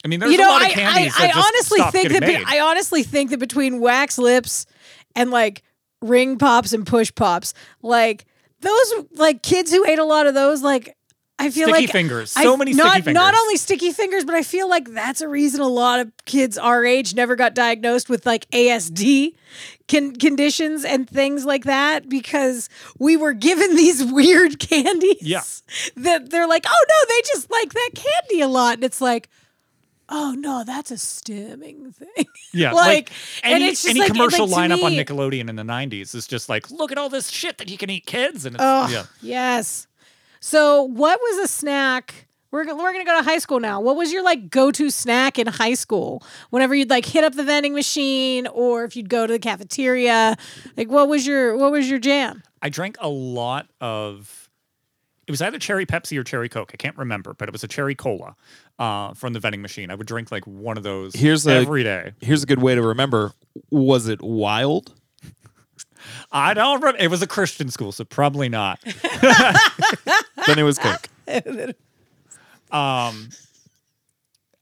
[0.05, 1.79] I mean, there's you know, a lot I, of candies I, that I just honestly
[1.79, 2.47] stopped think that getting be- made.
[2.47, 4.67] I honestly think that between wax lips
[5.17, 5.63] and like
[6.01, 8.25] ring pops and push pops, like
[8.61, 10.95] those like kids who ate a lot of those, like
[11.41, 12.35] I feel like Sticky like fingers.
[12.37, 13.15] I- So many not, sticky fingers.
[13.15, 16.59] Not only sticky fingers, but I feel like that's a reason a lot of kids
[16.59, 19.35] our age never got diagnosed with like ASD
[19.87, 22.69] con- conditions and things like that because
[22.99, 25.23] we were given these weird candies.
[25.23, 25.43] Yeah.
[25.97, 28.75] That they're like, oh no, they just like that candy a lot.
[28.75, 29.29] And it's like,
[30.09, 32.27] oh no, that's a stimming thing.
[32.55, 35.57] Yeah, like, like, and any, it's just any like- commercial like, lineup on Nickelodeon in
[35.57, 38.47] the '90s is just like, look at all this shit that you can eat, kids,
[38.47, 39.05] and it's, Oh, yeah.
[39.21, 39.87] yes.
[40.41, 42.27] So, what was a snack?
[42.51, 43.83] We're, we're gonna go to high school now.
[43.83, 46.23] What was your like go to snack in high school?
[46.49, 50.35] Whenever you'd like hit up the vending machine, or if you'd go to the cafeteria,
[50.79, 52.43] like what was your what was your jam?
[52.63, 54.48] I drank a lot of
[55.29, 56.71] it was either cherry Pepsi or cherry Coke.
[56.73, 58.35] I can't remember, but it was a cherry cola
[58.79, 59.91] uh, from the vending machine.
[59.91, 62.13] I would drink like one of those Here's a- every day.
[62.23, 63.33] Here's a good way to remember.
[63.71, 64.95] Was it wild?
[66.33, 66.99] I don't remember.
[66.99, 68.81] It was a Christian school, so probably not.
[70.47, 71.09] then it was Coke.
[72.71, 73.31] Um,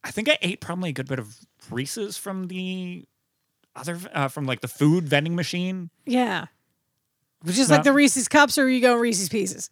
[0.04, 1.36] I think I ate probably a good bit of
[1.68, 3.04] Reese's from the
[3.74, 5.90] other uh, from like the food vending machine.
[6.04, 6.46] Yeah.
[7.42, 9.70] Which is like the Reese's cups, or you go Reese's pieces.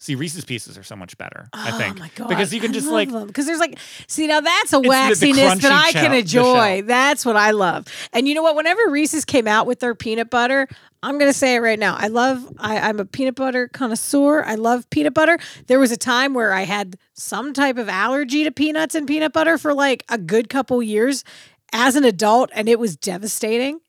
[0.00, 1.48] See, Reese's Pieces are so much better.
[1.52, 2.28] I oh think my god!
[2.28, 4.88] because you can I just like because there's like see now that's a the- the
[4.88, 6.82] waxiness that I shell- can the enjoy.
[6.82, 7.86] That's what I love.
[8.12, 8.54] And you know what?
[8.54, 10.68] Whenever Reese's came out with their peanut butter,
[11.02, 11.96] I'm gonna say it right now.
[11.98, 12.48] I love.
[12.58, 14.44] I, I'm a peanut butter connoisseur.
[14.44, 15.38] I love peanut butter.
[15.66, 19.32] There was a time where I had some type of allergy to peanuts and peanut
[19.32, 21.24] butter for like a good couple years
[21.72, 23.80] as an adult, and it was devastating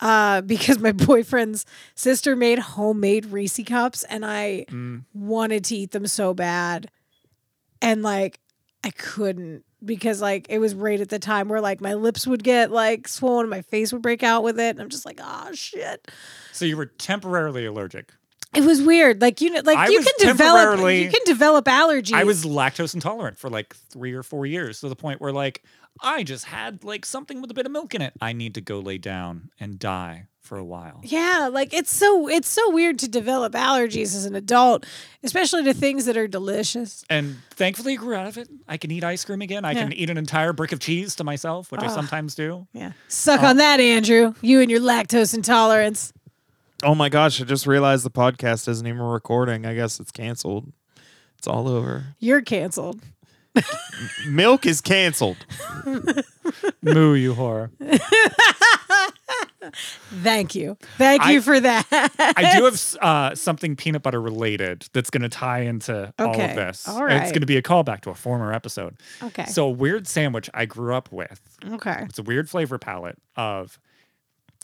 [0.00, 5.04] uh, because my boyfriend's sister made homemade Reese cups, and I Mm.
[5.14, 6.90] wanted to eat them so bad,
[7.82, 8.40] and like
[8.84, 12.42] I couldn't because like it was right at the time where like my lips would
[12.42, 15.52] get like swollen, my face would break out with it, and I'm just like, oh
[15.52, 16.08] shit.
[16.52, 18.12] so you were temporarily allergic.
[18.54, 19.20] It was weird.
[19.20, 22.14] Like you know, like I you can develop you can develop allergies.
[22.14, 25.62] I was lactose intolerant for like three or four years to the point where like
[26.00, 28.14] I just had like something with a bit of milk in it.
[28.20, 31.00] I need to go lay down and die for a while.
[31.04, 34.86] Yeah, like it's so it's so weird to develop allergies as an adult,
[35.22, 37.04] especially to things that are delicious.
[37.10, 38.48] And thankfully, I grew out of it.
[38.66, 39.66] I can eat ice cream again.
[39.66, 39.82] I Yeah.
[39.82, 42.66] can eat an entire brick of cheese to myself, which I sometimes do.
[42.72, 42.92] Yeah.
[43.08, 44.32] Suck uh, on that, Andrew.
[44.40, 46.14] You and your lactose intolerance.
[46.84, 47.40] Oh my gosh!
[47.40, 49.66] I just realized the podcast isn't even recording.
[49.66, 50.72] I guess it's canceled.
[51.38, 52.14] It's all over.
[52.18, 53.00] You're canceled.
[54.28, 55.38] Milk is canceled.
[56.82, 57.70] Moo, you whore.
[60.22, 60.76] Thank you.
[60.96, 61.86] Thank I- you for that.
[62.36, 66.36] I do have uh, something peanut butter related that's going to tie into all of
[66.56, 66.88] this.
[66.88, 68.96] all And It's going to be a callback to a former episode.
[69.22, 69.44] Okay.
[69.46, 71.40] So, a weird sandwich I grew up with.
[71.72, 72.04] okay.
[72.08, 73.78] It's a weird flavor palette of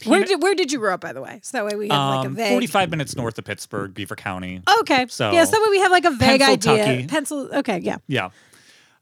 [0.07, 1.40] Where did where did you grow up, by the way?
[1.43, 2.51] So that way we have like a um, vague.
[2.53, 4.62] 45 minutes north of Pittsburgh, Beaver County.
[4.81, 5.07] Okay.
[5.09, 6.73] So- yes, that way we have like a vague idea.
[6.85, 7.09] Pennsyltucky.
[7.09, 7.49] Pencil.
[7.55, 7.79] Okay.
[7.79, 7.99] Yeah.
[8.07, 8.31] Yeah.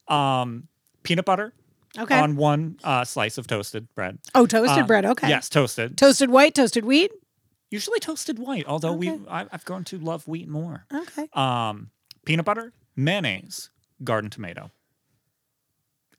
[0.09, 0.69] Um,
[1.03, 1.53] peanut butter
[1.99, 2.19] Okay.
[2.19, 4.19] on one uh, slice of toasted bread.
[4.35, 5.05] oh, toasted Uh, bread.
[5.05, 5.29] Okay.
[5.29, 5.97] Yes, toasted.
[5.99, 7.13] Toasted white, toasted wheat.
[7.71, 9.23] Usually toasted white, although we Okay.
[9.31, 10.85] I, I've grown to love wheat more.
[10.93, 11.29] Okay.
[11.33, 11.91] Um,
[12.27, 13.71] peanut butter, mayonnaise,
[14.05, 14.71] garden tomato.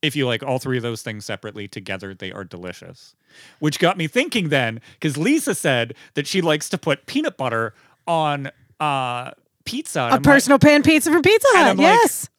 [0.04, 3.16] If you like all three of those things separately, together they are delicious.
[3.60, 7.74] Which got me thinking then, because Lisa said that she likes to put peanut butter
[8.06, 9.32] on uh,
[9.66, 10.02] pizza.
[10.02, 11.68] A I'm like, personal pan pizza from Pizza Hut.
[11.70, 12.30] I'm like, Yes.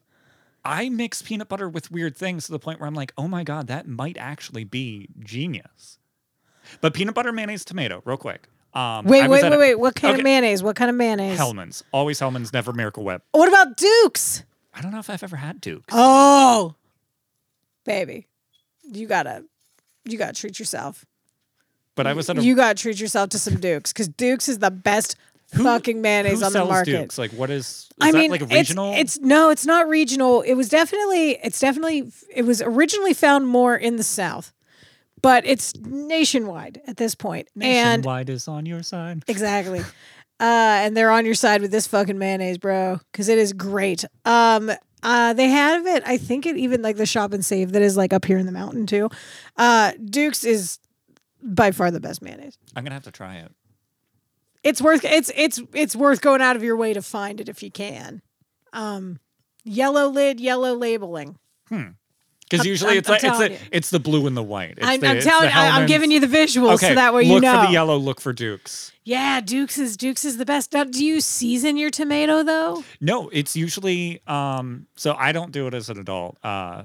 [0.66, 3.44] I mix peanut butter with weird things to the point where I'm like, oh my
[3.44, 5.98] god, that might actually be genius.
[6.80, 8.48] But peanut butter, mayonnaise, tomato, real quick.
[8.72, 9.74] Um, wait, wait, wait, a- wait.
[9.78, 10.20] What kind Okay.
[10.20, 10.62] of mayonnaise?
[10.62, 11.36] What kind of mayonnaise?
[11.38, 13.22] Hellmann's, always Hellmann's, never Miracle Whip.
[13.32, 14.42] What about Duke's?
[14.74, 15.92] I don't know if I've ever had Duke's.
[15.92, 16.74] Oh,
[17.84, 18.26] baby,
[18.82, 19.44] you gotta,
[20.04, 21.04] you gotta treat yourself.
[21.94, 24.58] but I was at a You gotta treat yourself to some Dukes because Dukes is
[24.58, 25.16] the best
[25.54, 26.90] Who- fucking mayonnaise who on the sells market.
[26.98, 27.18] Dukes?
[27.18, 27.64] Like, what is?
[27.66, 28.94] is I that mean, like a it's- regional?
[28.94, 30.42] It's, no, it's not regional.
[30.42, 34.52] It was definitely, it's definitely, it was originally found more in the South,
[35.22, 37.48] but it's nationwide at this point.
[37.60, 39.22] And nationwide is on your side.
[39.28, 39.84] exactly, uh,
[40.40, 44.04] and they're on your side with this fucking mayonnaise, bro, because it is great.
[44.24, 44.70] Um,
[45.04, 46.02] uh, they have it.
[46.06, 48.46] I think it even like the shop and save that is like up here in
[48.46, 49.08] the mountain too.
[49.56, 50.78] Uh, Duke's is
[51.42, 52.58] by far the best mayonnaise.
[52.74, 53.52] I'm gonna have to try it.
[54.62, 57.62] it's worth it's it's it's worth going out of your way to find it if
[57.62, 58.22] you can.
[58.72, 59.20] Um,
[59.62, 61.38] yellow lid, yellow labeling.
[62.48, 64.74] Because usually I'm- it's I'm like it's the, it's the blue and the white.
[64.76, 67.34] It's I'm, the, I'm telling I'm giving you the visuals Okay, so that way you
[67.34, 67.60] look know.
[67.60, 67.96] for the yellow.
[67.96, 68.92] Look for Dukes.
[69.04, 70.72] Yeah, Dukes is Dukes is the best.
[70.72, 72.84] Now, do you season your tomato though?
[73.00, 74.86] No, it's usually um.
[74.96, 76.38] So I don't do it as an adult.
[76.44, 76.84] Uh,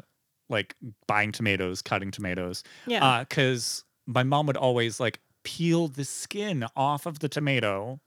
[0.50, 0.76] like
[1.08, 2.63] buying tomatoes, cutting tomatoes.
[2.88, 3.06] Yeah.
[3.06, 8.00] Uh, because my mom would always like peel the skin off of the tomato.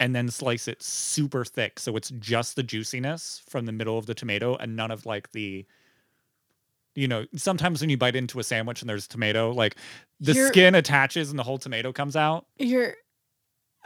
[0.00, 4.06] And then slice it super thick, so it's just the juiciness from the middle of
[4.06, 5.64] the tomato, and none of like the
[6.94, 9.76] you know, sometimes when you bite into a sandwich and there's tomato, like
[10.20, 12.46] the You're- skin attaches and the whole tomato comes out.
[12.58, 12.94] You're.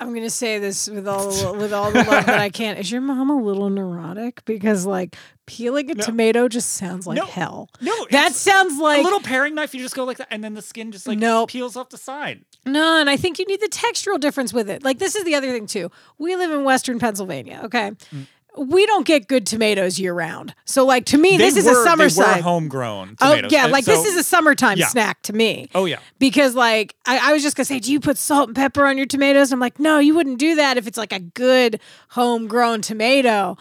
[0.00, 2.76] I'm gonna say this with all the, with all the love that I can.
[2.76, 4.44] Is your mom a little neurotic?
[4.44, 5.16] Because like
[5.48, 6.04] peeling a No.
[6.04, 7.24] tomato just sounds like No.
[7.26, 7.68] hell.
[7.80, 9.74] No, That it's sounds like a little paring knife.
[9.74, 11.50] You just go like that, and then the skin just like Nope.
[11.50, 12.44] peels off the side.
[12.64, 14.84] No, and I think you need the textural difference with it.
[14.84, 15.90] Like this is the other thing too.
[16.16, 17.90] We live in Western Pennsylvania, okay?
[18.14, 18.26] Mm.
[18.58, 20.54] We don't get good tomatoes year round.
[20.64, 23.72] So like to me, They this is a summer They were homegrown Oh yeah, And
[23.72, 24.88] like this is a summertime yeah.
[24.88, 25.68] snack to me.
[25.74, 25.98] Oh yeah.
[26.18, 28.96] Because like I, I was just gonna say, do you put salt and pepper on
[28.96, 29.52] your tomatoes?
[29.52, 33.56] I'm like, no, you wouldn't do that if it's like a good homegrown tomato.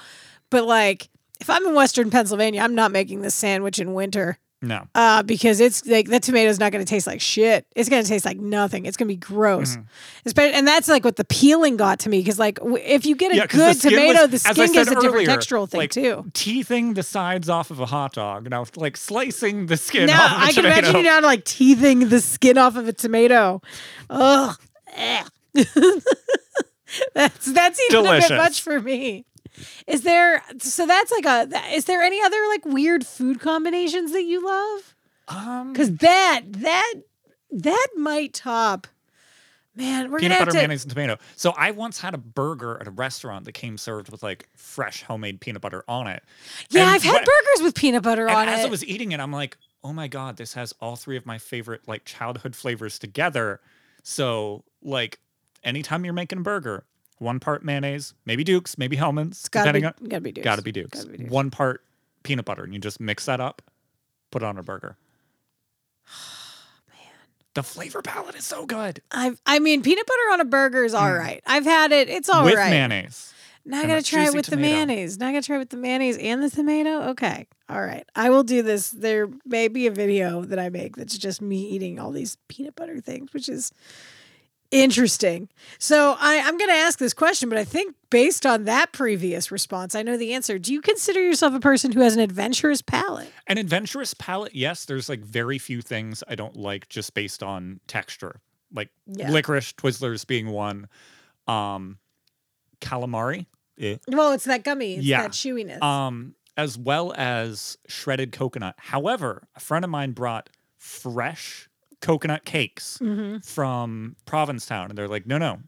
[0.49, 4.38] But like if I'm in Western Pennsylvania, I'm not making this sandwich in winter.
[4.60, 4.88] No.
[4.96, 7.67] Uh, because it's like that tomato's not going to taste like shit.
[7.76, 8.88] It's going to taste like nothing.
[8.88, 9.78] It's going to be gross.
[9.78, 10.39] Mm-hmm.
[10.39, 12.20] And that's like what the peeling got to me.
[12.20, 14.72] Because like w- if you get a Yeah, good the tomato, was- the skin gives
[14.72, 16.26] a said different earlier, textural thing like, too.
[16.34, 18.50] Teething the sides off of a hot dog.
[18.50, 20.78] Now, like slicing the skin Now off of a I can tomato.
[20.80, 23.62] imagine you now like teething the skin off of a tomato.
[24.10, 24.56] Ugh.
[27.13, 29.26] That's that's even a bit much for me.
[29.88, 34.24] Is there so that's like a is there any other like weird food combinations that
[34.24, 34.96] you love?
[35.28, 36.93] Um, Because that that
[37.52, 38.88] that might top.
[39.76, 40.58] Man, we're peanut butter, to.
[40.58, 41.17] mayonnaise, and tomato.
[41.36, 45.04] So I once had a burger at a restaurant that came served with like fresh
[45.04, 46.24] homemade peanut butter on it.
[46.72, 48.60] Yeah, And I've had burgers with peanut butter on as it.
[48.62, 51.28] As I was eating it, I'm like, oh my god, this has all three of
[51.28, 53.60] my favorite like childhood flavors together.
[54.02, 55.20] So like,
[55.63, 56.86] anytime you're making a burger,
[57.19, 60.43] one part mayonnaise, maybe Duke's, maybe Hellmann's, gotta be, on gotta be Dukes.
[60.43, 60.99] gotta be Duke's.
[61.03, 61.32] Gotta be Dukes.
[61.32, 61.84] One part
[62.23, 63.62] peanut butter, and you just mix that up,
[64.32, 64.97] put it on a burger.
[66.89, 66.97] Man.
[67.53, 70.93] The flavor palette is so good I've, I mean, peanut butter on a burger is
[70.93, 71.41] all right.
[71.45, 72.10] I've had it.
[72.10, 72.53] It's all right.
[72.56, 72.60] Mm.
[72.60, 73.34] with mayonnaise.
[73.65, 74.75] Now I and gotta a try it juicy with the tomato.
[74.75, 75.17] mayonnaise.
[75.17, 77.10] Now I gotta try it with the mayonnaise and the tomato.
[77.10, 77.47] Okay.
[77.67, 78.06] All right.
[78.15, 78.91] I will do this.
[78.91, 82.77] There may be a video that I make that's just me eating all these peanut
[82.77, 83.73] butter things, which is
[84.71, 85.49] interesting.
[85.80, 89.95] So I, I'm gonna ask this question, but I think based on that previous response,
[89.95, 90.58] I know the answer.
[90.60, 93.32] Do you consider yourself a person who has an adventurous palate?
[93.47, 94.86] An adventurous palate, yes.
[94.86, 98.41] There's like very few things I don't like just based on texture.
[98.73, 99.32] Like Yeah.
[99.32, 100.88] licorice, Twizzlers being one.
[101.47, 101.97] Um
[102.82, 103.45] calamari.
[103.80, 103.97] eh.
[104.08, 104.95] Well, it's that gummy.
[104.97, 105.23] It's Yeah.
[105.23, 105.82] that chewiness.
[105.82, 108.75] Um, as well as shredded coconut.
[108.77, 111.69] However, a friend of mine brought fresh
[112.01, 113.39] coconut cakes Mm-hmm.
[113.39, 115.60] from Provincetown, and they're like, no, no,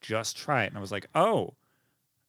[0.00, 0.68] just try it.
[0.68, 1.54] And I was like, oh,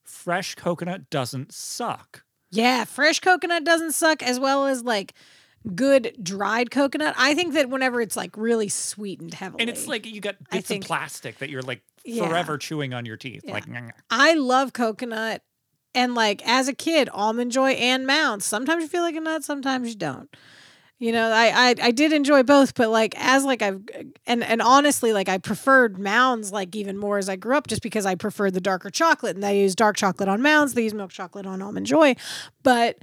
[0.03, 2.23] fresh coconut doesn't suck.
[2.51, 5.13] Yeah, fresh coconut doesn't suck as well as like
[5.75, 7.15] good dried coconut.
[7.17, 9.61] I think that whenever it's like really sweetened heavily.
[9.61, 12.27] And it's like you got bits think- of plastic that you're like Yeah.
[12.27, 13.43] forever chewing on your teeth.
[13.45, 13.53] Yeah.
[13.53, 13.65] Like.
[14.09, 15.43] I love coconut
[15.93, 18.43] and like as a kid, almond joy and mounds.
[18.43, 20.35] Sometimes you feel like a nut, sometimes you don't.
[21.01, 23.81] You know, I, I I did enjoy both, but like as like I've
[24.27, 27.81] and and honestly, like I preferred mounds like even more as I grew up, just
[27.81, 30.93] because I preferred the darker chocolate, and they use dark chocolate on mounds, they use
[30.93, 32.13] milk chocolate on almond joy,
[32.61, 32.99] but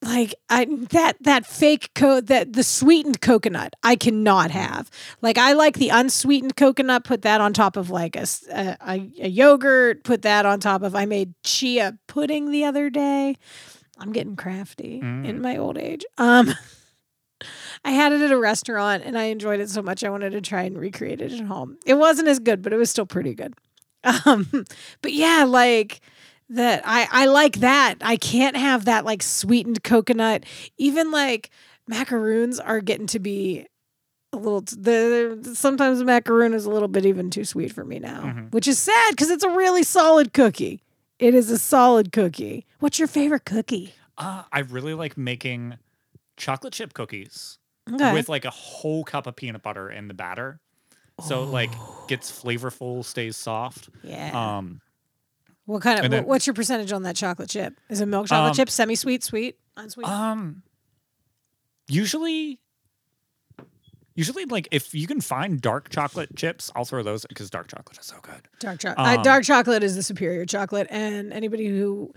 [0.00, 4.88] like I that that fake co that the sweetened coconut I cannot have.
[5.20, 7.02] Like I like the unsweetened coconut.
[7.02, 10.04] Put that on top of like a a, a- a yogurt.
[10.04, 13.34] Put that on top of I made chia pudding the other day.
[13.98, 16.04] I'm getting crafty in my old age.
[16.16, 16.52] Um,
[17.84, 20.40] I had it at a restaurant and I enjoyed it so much I wanted to
[20.40, 21.76] try and recreate it at home.
[21.84, 23.54] It wasn't as good, but it was still pretty good.
[24.26, 24.48] Um,
[25.00, 26.00] but yeah, like
[26.50, 27.94] that I I like that.
[28.00, 30.44] I can't have that like sweetened coconut.
[30.76, 31.50] Even like
[31.86, 33.64] macaroons are getting to be
[34.32, 38.00] a little the sometimes the macaroon is a little bit even too sweet for me
[38.00, 38.52] now, Mhm.
[38.52, 40.82] which is sad cuz it's a really solid cookie.
[41.20, 42.66] It is a solid cookie.
[42.80, 43.94] What's your favorite cookie?
[44.18, 45.78] Uh, I really like making
[46.36, 47.58] chocolate chip cookies
[47.90, 48.12] Okay.
[48.12, 50.60] with like a whole cup of peanut butter in the batter.
[51.26, 52.04] So it, like Oh.
[52.08, 53.88] gets flavorful, stays soft.
[54.02, 54.30] yeah.
[54.58, 54.80] Um,
[55.66, 57.74] what kind of then- what's your percentage on that chocolate chip?
[57.88, 60.06] Is it milk chocolate Um, chip, semi-sweet, sweet, unsweet?
[60.08, 60.62] um,
[61.88, 62.58] usually,
[64.14, 67.98] usually like if you can find dark chocolate chips, I'll throw those because dark chocolate
[67.98, 68.48] is so good.
[68.60, 69.18] Dark chocolate.
[69.18, 72.12] Um, dark chocolate is the superior chocolate, and anybody who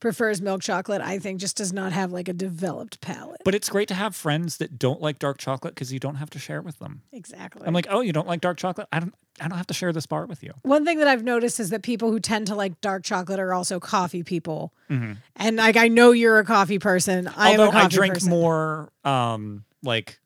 [0.00, 3.42] prefers milk chocolate, I think, just does not have like a developed palate.
[3.44, 6.30] But it's great to have friends that don't like dark chocolate because you don't have
[6.30, 7.02] to share it with them.
[7.12, 7.66] Exactly.
[7.66, 8.88] I'm like, oh, you don't like dark chocolate?
[8.92, 9.14] I don't.
[9.42, 10.52] I don't have to share this bar with you.
[10.62, 13.54] one thing that I've noticed is that people who tend to like dark chocolate are
[13.54, 15.16] also coffee people, Mhm.
[15.36, 17.26] and like I know you're a coffee person.
[17.28, 18.28] I am Although a coffee I drink person.
[18.30, 20.20] more, um, like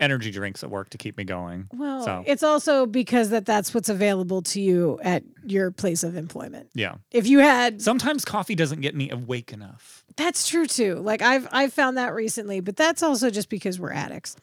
[0.00, 1.68] energy drinks at work to keep me going.
[1.72, 6.16] Well, so it's also because that that's what's available to you at your place of
[6.16, 6.70] employment.
[6.74, 6.96] yeah.
[7.10, 10.04] If you had Sometimes coffee doesn't get me awake enough.
[10.16, 10.96] That's true too.
[10.96, 14.36] Like I've I've found that recently, but that's also just because we're addicts.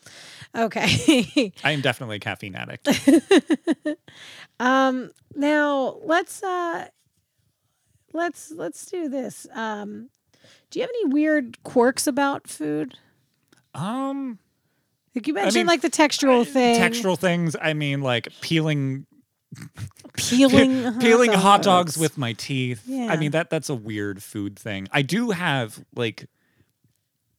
[0.55, 1.51] Okay.
[1.63, 2.87] I am definitely a caffeine addict.
[4.59, 6.87] um now let's uh
[8.13, 9.47] let's let's do this.
[9.53, 10.09] Um
[10.69, 12.97] do you have any weird quirks about food?
[13.73, 14.39] um,
[15.17, 16.79] Like you mentioned mean, like the textural uh, thing.
[16.79, 17.55] textural things.
[17.59, 19.07] I mean, like peeling
[20.15, 22.83] Peeling peeling hot dogs with my teeth.
[22.85, 23.07] Yeah.
[23.11, 24.87] I mean that that's a weird food thing.
[24.91, 26.27] I do have like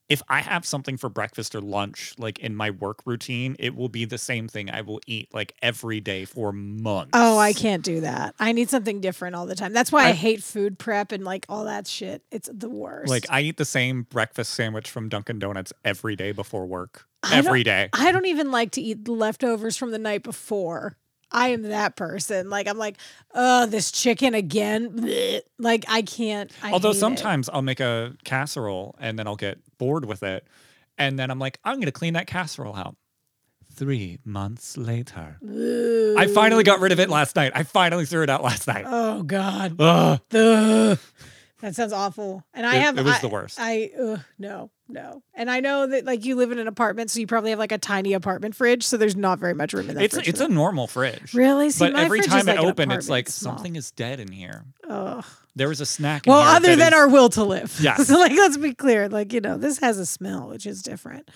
[0.09, 3.91] if I have something for breakfast or lunch like in my work routine, it will
[3.91, 7.11] be the same thing I will eat like every day for months.
[7.13, 8.35] Oh, I can't do that.
[8.39, 9.73] I need something different all the time.
[9.73, 12.23] That's why I, I- hate food prep and like all that shit.
[12.31, 13.11] It's the worst.
[13.11, 17.08] Like I eat the same breakfast sandwich from Dunkin' Donuts every day before work.
[17.23, 17.89] I Every day.
[17.93, 20.97] I don't even like to eat leftovers from the night before.
[21.31, 22.49] I am that person.
[22.49, 22.97] Like I'm like,
[23.35, 24.91] oh, this chicken again.
[24.93, 25.41] Blech.
[25.59, 26.51] Like I can't.
[26.63, 27.01] I Although hate it.
[27.01, 30.47] sometimes I'll make a casserole and then I'll get bored with it.
[30.97, 32.97] And then I'm like, I'm gonna clean that casserole out.
[33.75, 35.37] Three months later.
[36.19, 37.53] I finally got rid of it last night.
[37.55, 38.85] I finally threw it out last night.
[38.89, 39.77] Oh God.
[39.81, 40.21] Ugh.
[40.35, 40.99] Ugh.
[41.61, 42.45] That sounds awful.
[42.55, 43.59] And I It- have it was I- the worst.
[43.61, 45.23] I ugh, no, no.
[45.35, 47.73] And I know that like you live in an apartment, so you probably have like
[47.73, 50.29] a tiny apartment fridge, so there's not very much room in that It's fridge.
[50.29, 51.35] it's a normal fridge.
[51.35, 53.55] really See, but every time like I an open, it's like small.
[53.57, 54.65] something is dead in here.
[54.89, 55.25] Ugh.
[55.57, 56.27] There was a snack.
[56.27, 57.77] In Well, other than is- our will to live.
[57.83, 58.07] Yes.
[58.07, 59.09] so like let's be clear.
[59.09, 61.29] Like, you know, this has a smell, which is different.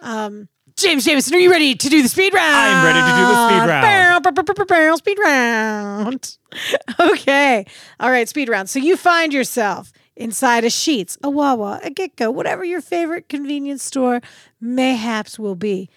[0.00, 0.48] Um
[0.80, 2.56] James Jamison, are you ready to do the speed round?
[2.56, 4.98] I'm ready to do the speed round.
[4.98, 6.36] Speed round.
[7.00, 7.64] Okay.
[8.00, 8.68] All right, speed round.
[8.68, 13.84] So you find yourself inside a Sheetz, a Wawa, a GetGo, whatever your favorite convenience
[13.84, 14.20] store
[14.60, 15.88] mayhaps will be.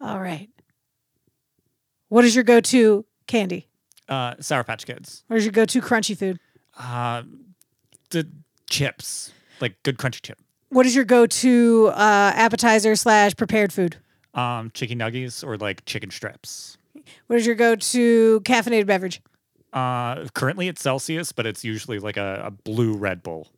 [0.00, 0.50] All right.
[2.08, 3.68] What is your go-to candy?
[4.08, 5.24] uh, Sour Patch Kids.
[5.28, 6.38] What is your go-to crunchy food?
[6.78, 7.22] Uh,
[8.10, 8.28] the
[8.68, 10.38] chips, like good crunchy chip.
[10.68, 13.96] What is your go-to uh, appetizer slash prepared food?
[14.34, 16.78] Um, chicken nuggets or like chicken strips.
[17.26, 19.20] What is your go-to caffeinated beverage?
[19.72, 23.48] Uh, currently it's Celsius, but it's usually like a, a blue Red Bull.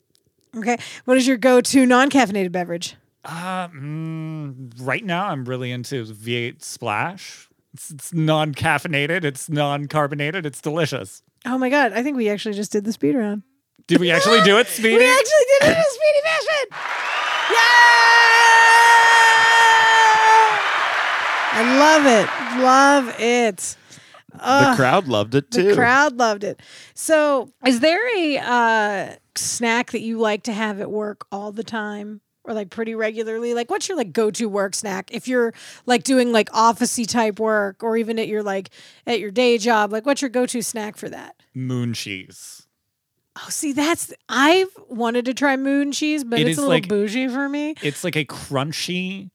[0.56, 0.76] Okay.
[1.04, 2.96] What is your go-to non-caffeinated beverage?
[3.24, 7.48] Uh, mm, right now I'm really into V8 Splash.
[7.72, 9.24] It's, it's non-caffeinated.
[9.24, 10.46] It's non-carbonated.
[10.46, 11.22] It's delicious.
[11.46, 11.92] Oh my god!
[11.92, 13.42] I think we actually just did the speed round.
[13.86, 14.96] Did we actually do it, Speedy?
[14.98, 16.68] We actually did it in a speedy fashion.
[17.52, 18.53] Yeah!
[21.56, 22.62] I love it.
[22.62, 23.76] Love it.
[24.32, 25.68] the crowd loved it too.
[25.68, 26.60] The crowd loved it.
[26.94, 31.64] So, is there a uh, snack that you like to have at work all the
[31.64, 32.20] time?
[32.46, 35.54] Or like pretty regularly, like what's your like go-to work snack if you're
[35.86, 38.68] like doing like officey type work, or even at your like
[39.06, 39.92] at your day job?
[39.92, 41.36] Like, what's your go-to snack for that?
[41.54, 42.66] Moon cheese.
[43.36, 46.86] Oh, see, that's I've wanted to try moon cheese, but It it's a little like-
[46.86, 47.76] bougie for me.
[47.82, 49.30] It's like a crunchy,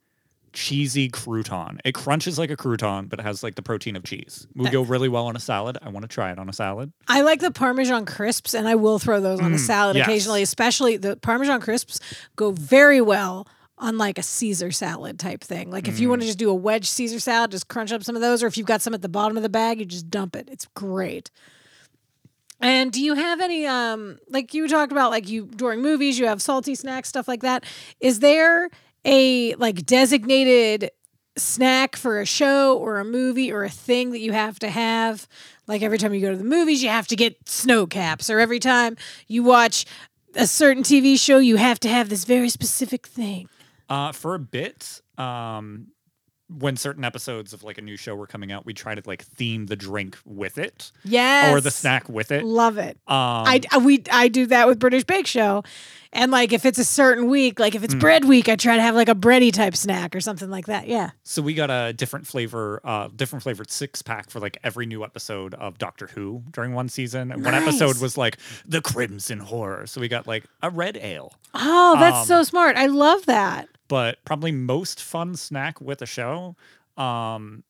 [0.54, 1.80] cheesy crouton.
[1.86, 4.48] It crunches like a crouton, but it has like the protein of cheese.
[4.56, 5.78] Would go really well on a salad.
[5.82, 6.92] I want to try it on a salad.
[7.08, 10.08] I like the Parmesan crisps, and I will throw those on a salad yes.
[10.08, 10.42] occasionally.
[10.42, 12.00] Especially the Parmesan crisps
[12.36, 13.48] go very well
[13.78, 15.72] on like a Caesar salad type thing.
[15.72, 18.16] Like if you want to just do a wedge Caesar salad, just crunch up some
[18.16, 20.10] of those, or if you've got some at the bottom of the bag, you just
[20.10, 20.50] dump it.
[20.52, 21.32] It's great.
[22.62, 26.28] And do you have any um like you talked about like you during movies you
[26.28, 27.64] have salty snacks stuff like that?
[28.02, 28.70] Is there
[29.06, 30.92] a like designated
[31.38, 35.28] snack for a show or a movie or a thing that you have to have?
[35.68, 38.40] Like every time you go to the movies, you have to get snow caps, or
[38.40, 38.98] every time
[39.28, 39.86] you watch
[40.36, 43.50] a certain TV show, you have to have this very specific thing.
[43.88, 45.88] Uh, for a bit, um,
[46.58, 49.24] when certain episodes of like a new show were coming out, we try to like
[49.24, 51.54] theme the drink with it Yes.
[51.54, 52.42] or the snack with it.
[52.42, 52.98] Um, Love it.
[53.08, 55.64] I, I- we I do that with British Bake Show,
[56.12, 58.82] and like if it's a certain week, like if it's bread week, I try to
[58.82, 60.88] have like a bready type snack or something like that.
[60.88, 61.12] Yeah.
[61.24, 65.04] So we got a different flavor, uh, different flavored six pack for like every new
[65.04, 67.32] episode of Doctor Who during one season.
[67.32, 69.86] And One episode was like the Crimson Horror.
[69.86, 71.34] So we got like a red ale.
[71.54, 72.76] Oh, that's Um, so smart.
[72.76, 73.70] I love that.
[73.90, 76.56] But probably most fun snack with a show,
[76.96, 77.64] um,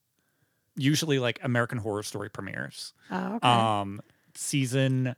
[0.76, 2.92] usually like American Horror Story premieres.
[3.10, 3.48] Oh, okay.
[3.48, 4.00] Um,
[4.34, 5.16] season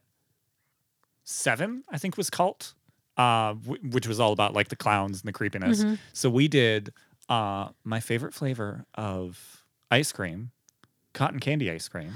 [1.25, 2.75] seven, I think, was Cult,
[3.17, 5.83] uh, w- which was all about like the clowns and the creepiness.
[5.85, 5.95] Mm-hmm.
[6.13, 6.93] So we did
[7.29, 10.51] uh, my favorite flavor of ice cream,
[11.13, 12.13] cotton candy ice cream,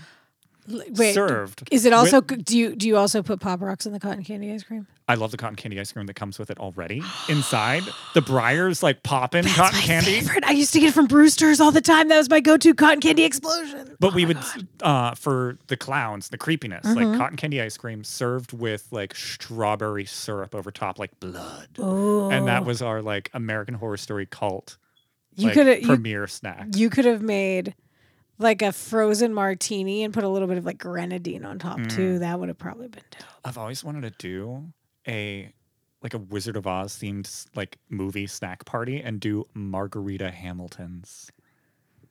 [0.69, 1.69] Wait, served.
[1.71, 4.25] is it also with- do you do you also put pop rocks in the cotton
[4.25, 4.87] candy ice cream?
[5.09, 7.01] I love the cotton candy ice cream that comes with it already.
[7.29, 10.21] Inside the Breyers, like popping cotton my candy.
[10.21, 10.45] favorite.
[10.45, 12.09] I used to get it from Bruster's all the time.
[12.09, 13.97] That was my go-to cotton candy explosion.
[14.01, 14.39] But we would,
[14.83, 17.11] uh, for the clowns, the creepiness, Mm-hmm.
[17.11, 21.69] like cotton candy ice cream served with like strawberry syrup over top, like blood.
[21.79, 24.77] Oh, And that was our like American Horror Story cult
[25.37, 26.67] you like, could premiere snack.
[26.75, 27.75] you could have made
[28.39, 31.91] like a frozen martini and put a little bit of like grenadine on top Mm.
[31.95, 32.19] too.
[32.21, 33.23] That would have probably been dope.
[33.45, 34.73] I've always wanted to do
[35.09, 35.53] a
[36.03, 41.31] like a Wizard of Oz themed like movie snack party and do margarita Hamiltons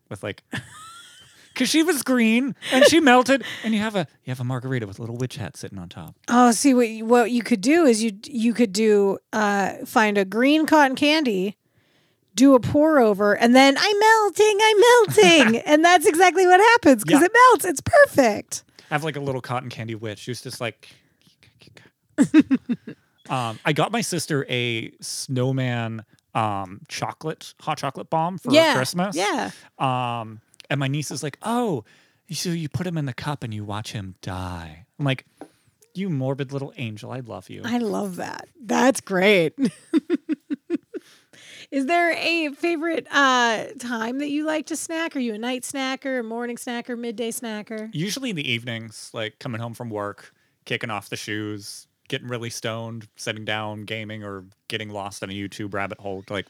[0.10, 0.44] with like
[1.54, 4.86] because she was green and she melted, and you have a you have a margarita
[4.88, 6.16] with a little witch hat sitting on top.
[6.28, 10.18] Oh, see what you, what you could do is you you could do uh find
[10.18, 11.56] a green cotton candy,
[12.36, 17.04] do a pour over, and then I'm melting, I'm melting, and that's exactly what happens
[17.04, 17.26] because Yeah.
[17.28, 17.66] it melts.
[17.66, 18.64] It's perfect.
[18.92, 20.90] I have like a little cotton candy witch who's just like.
[23.30, 29.16] um, I got my sister a snowman um, chocolate hot chocolate bomb for yeah, Christmas.
[29.16, 29.52] Yeah.
[29.80, 31.84] Um, and my niece is like, "Oh,
[32.32, 35.26] so you put him in the cup and you watch him die?" I'm like,
[35.94, 38.48] "You morbid little angel, I love you." I love that.
[38.62, 39.54] That's great.
[41.72, 45.16] Is there a favorite uh, time that you like to snack?
[45.16, 47.90] Are you a night snacker, a morning snacker, midday snacker?
[47.94, 50.34] Usually in the evenings, like coming home from work,
[50.66, 55.34] kicking off the shoes, getting really stoned, sitting down, gaming, or getting lost in a
[55.34, 56.24] YouTube rabbit hole.
[56.30, 56.48] Like,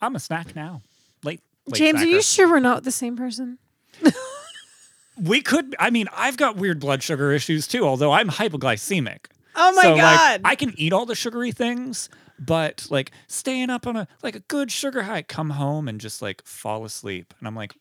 [0.00, 0.82] I'm a snack now.
[1.22, 3.58] Late, late James, are you sure we're not the same person?
[5.22, 5.74] we could.
[5.78, 7.84] I mean, I've got weird blood sugar issues too.
[7.84, 9.26] Although I'm hypoglycemic.
[9.54, 10.40] Oh my so, like, God.
[10.44, 14.40] I can eat all the sugary things, but like staying up on a like a
[14.40, 17.76] good sugar high, come home and just like fall asleep, and I'm like,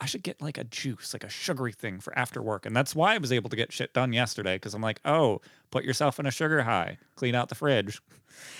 [0.00, 2.94] I should get like a juice, like a sugary thing for after work, and that's
[2.94, 5.40] why I was able to get shit done yesterday because I'm like, oh,
[5.70, 8.00] put yourself in a sugar high, clean out the fridge.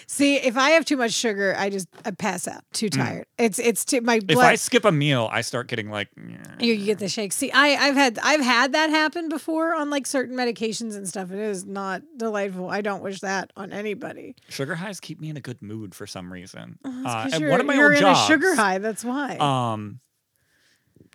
[0.06, 2.62] See, if I have too much sugar, I just I pass out.
[2.72, 3.26] Too tired.
[3.38, 4.32] It's it's too my Mm.
[4.32, 4.38] If.
[4.38, 6.08] I skip a meal, I start getting like,
[6.58, 7.36] you, you get the shakes.
[7.36, 11.30] See, I I've had I've had that happen before on like certain medications and stuff.
[11.30, 12.68] It is not delightful.
[12.68, 14.34] I don't wish that on anybody.
[14.48, 16.78] sugar highs keep me in a good mood for some reason.
[16.84, 18.78] Uh, you're, one of my you're old in jobs, a sugar high.
[18.78, 19.36] That's why.
[19.36, 20.00] um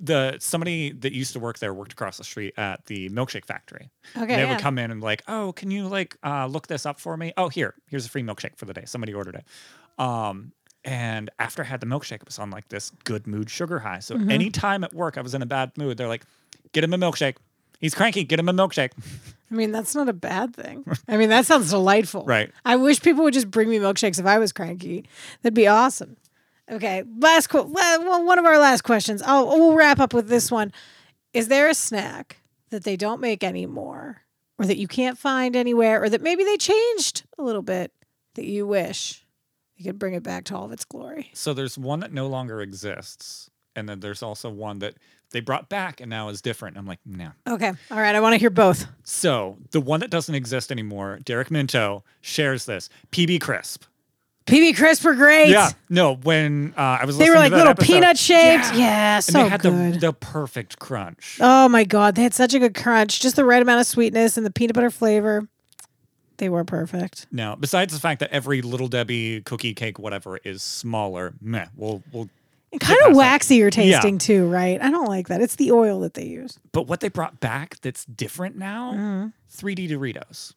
[0.02, 3.90] the somebody that used to work there worked across the street at the milkshake factory.
[4.16, 4.22] okay.
[4.22, 4.52] And they yeah.
[4.52, 7.32] would come in and like, oh, can you like uh, look this up for me?
[7.38, 8.84] Oh, here, here's a free milkshake for the day.
[8.86, 9.46] Somebody ordered it.
[9.98, 10.52] Um,
[10.84, 14.00] and after I had the milkshake, it was on like this good mood sugar high.
[14.00, 14.32] So Mm-hmm.
[14.32, 16.24] anytime at work I was in a bad mood, they're like,
[16.74, 17.38] get him a milkshake.
[17.80, 18.24] He's cranky.
[18.24, 18.92] Get him a milkshake.
[19.52, 20.86] I mean, that's not a bad thing.
[21.08, 22.24] I mean, that sounds delightful.
[22.28, 22.52] Right.
[22.66, 25.06] I wish people would just bring me milkshakes if I was cranky.
[25.42, 26.18] That'd be awesome.
[26.72, 29.22] Okay, last qu- well, one of our last questions.
[29.22, 30.72] I'll we'll wrap up with this one.
[31.34, 32.38] Is there a snack
[32.70, 34.22] that they don't make anymore,
[34.58, 37.92] or that you can't find anywhere, or that maybe they changed a little bit
[38.36, 39.26] that you wish
[39.76, 41.30] you could bring it back to all of its glory?
[41.34, 43.50] So there's one that no longer exists.
[43.76, 44.96] And then there's also one that
[45.32, 46.78] they brought back and now is different.
[46.78, 47.32] I'm like, no.
[47.46, 48.16] Okay, all right.
[48.16, 48.88] I want to hear both.
[49.04, 52.90] So the one that doesn't exist anymore, Derek Minto shares this.
[53.12, 53.84] PB Crisp.
[54.46, 55.50] PB Crisp were great.
[55.50, 55.70] Yeah.
[55.90, 58.66] No, when uh, I was They were like little episode- peanut shaped.
[58.74, 58.78] Yeah.
[58.78, 59.94] Yeah, And so they had good.
[59.96, 61.38] the the perfect crunch.
[61.42, 64.38] Oh my god, they had such a good crunch, just the right amount of sweetness
[64.38, 65.48] and the peanut butter flavor.
[66.38, 67.28] They were perfect.
[67.32, 71.68] Now, besides the fact that every little Debbie cookie cake, whatever, is smaller, meh.
[71.76, 72.30] We'll we'll.
[72.72, 74.82] And kind of waxier tasting too, right?
[74.82, 75.40] I don't like that.
[75.40, 76.60] It's the oil that they use.
[76.74, 79.28] But what they brought back that's different now, Mm-hmm.
[79.68, 80.54] 3D Doritos.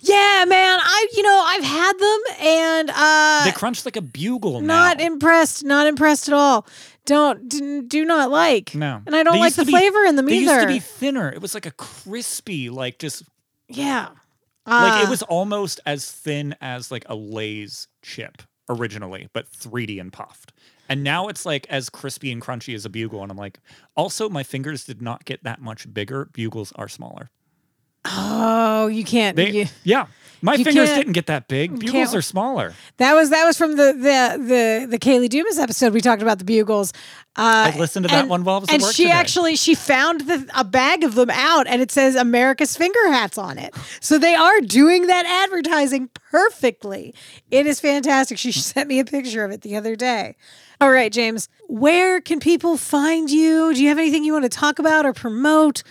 [0.00, 0.78] Yeah, man.
[0.80, 5.04] I you know I've had them and uh, They crunch like a bugle not now.
[5.06, 5.64] impressed.
[5.64, 6.66] Not impressed at all.
[7.04, 8.74] Don't do, do not like.
[8.74, 10.54] no, and I don't They like the be- flavor in them They either.
[10.54, 11.30] used to be thinner.
[11.30, 13.22] It was like a crispy, like just
[13.68, 14.08] yeah.
[14.66, 20.00] like it Uh, was almost as thin as like a Lay's chip originally, but 3D
[20.00, 20.52] and puffed.
[20.88, 23.22] And now it's like as crispy and crunchy as a bugle.
[23.22, 23.58] And I'm like,
[23.96, 26.28] also, my fingers did not get that much bigger.
[26.32, 27.30] Bugles are smaller.
[28.08, 29.36] Oh, you can't.
[29.36, 30.06] They, you- yeah,
[30.42, 31.78] my you fingers didn't get that big.
[31.78, 32.74] Bugles can't- are smaller.
[32.98, 35.92] That was that was from the the the the Kaylee Dumas episode.
[35.92, 36.92] We talked about the bugles.
[37.38, 39.12] Uh, I listened to that one while I was at and work she today.
[39.14, 43.36] actually she found the, a bag of them out, and it says America's Finger Hats
[43.36, 43.74] on it.
[44.00, 47.14] So they are doing that advertising perfectly.
[47.50, 48.38] It is fantastic.
[48.38, 50.36] She sent me a picture of it the other day.
[50.80, 53.74] All right, James, where can people find you?
[53.74, 55.82] Do you have anything you want to talk about or promote?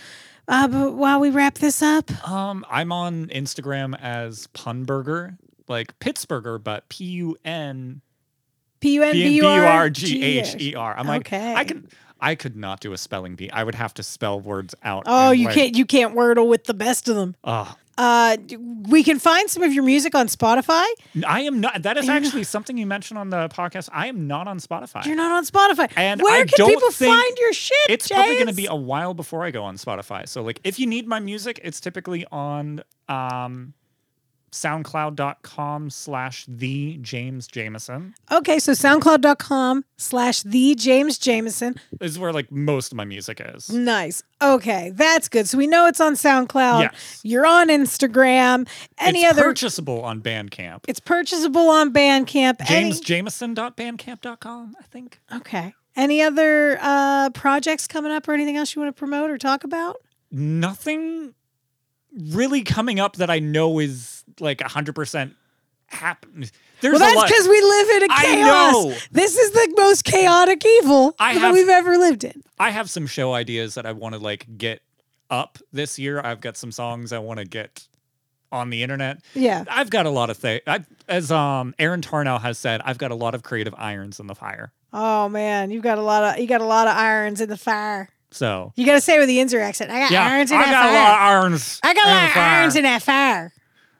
[0.48, 5.36] Uh, but while we wrap this up, Um, I'm on Instagram as Punburgher,
[5.68, 8.00] like Pittsburgher, but P U N
[8.80, 10.96] P U N B B U U R G H E R.
[10.96, 11.54] I'm like, Okay.
[11.54, 11.88] I can,
[12.20, 13.50] I could not do a spelling bee.
[13.50, 15.02] I would have to spell words out.
[15.06, 17.34] Oh, and, you like, can't you can't wordle with the best of them.
[17.44, 18.36] Oh, Uh,
[18.88, 20.84] we can find some of your music on Spotify.
[21.26, 21.82] I am not.
[21.82, 23.88] That is actually something you mentioned on the podcast.
[23.92, 25.06] I am not on Spotify.
[25.06, 25.90] You're not on Spotify.
[25.96, 27.76] And Where I can don't people find your shit?
[27.88, 30.28] it's probably going to be a while before I go on Spotify.
[30.28, 33.72] So, like, if you need my music, it's typically on um,
[34.52, 38.14] SoundCloud.com slash the James Jamison.
[38.30, 38.58] okay.
[38.58, 41.76] So SoundCloud.com slash the James Jamison.
[41.98, 43.70] This is where like most of my music is.
[43.70, 44.22] Nice.
[44.42, 45.48] Okay, that's good.
[45.48, 46.82] So we know it's on SoundCloud.
[46.82, 47.20] Yes.
[47.24, 48.68] You're on Instagram.
[48.98, 49.42] Any it's other?
[49.44, 50.84] purchasable on Bandcamp.
[50.88, 52.56] it's purchasable on Bandcamp.
[52.70, 55.20] Any- JamesJamison.bandcamp.com, I think.
[55.34, 55.74] Okay.
[55.94, 59.64] Any other uh, projects coming up or anything else you want to promote or talk
[59.64, 59.96] about?
[60.30, 61.34] Nothing
[62.12, 65.34] really coming up that I know is like 100%
[65.88, 66.46] happen.
[66.80, 69.08] There's well, that's because we live in a chaos.
[69.10, 72.42] This is the most chaotic evil I that have- we've ever lived in.
[72.58, 74.82] I have some show ideas that I want to like get
[75.30, 76.20] up this year.
[76.22, 77.86] I've got some songs I want to get
[78.52, 79.18] on the internet.
[79.34, 79.64] Yeah.
[79.68, 80.60] I've got a lot of things.
[81.08, 84.34] As um Aaron Tarnow has said, I've got a lot of creative irons in the
[84.34, 84.72] fire.
[84.92, 87.56] Oh man, you've got a lot of you got a lot of irons in the
[87.56, 88.08] fire.
[88.30, 89.90] So You got to say with the Yinzer accent.
[89.90, 90.90] I got yeah, irons in I that got fire.
[90.90, 91.80] a lot of irons.
[91.82, 93.52] I got a lot of irons in that fire.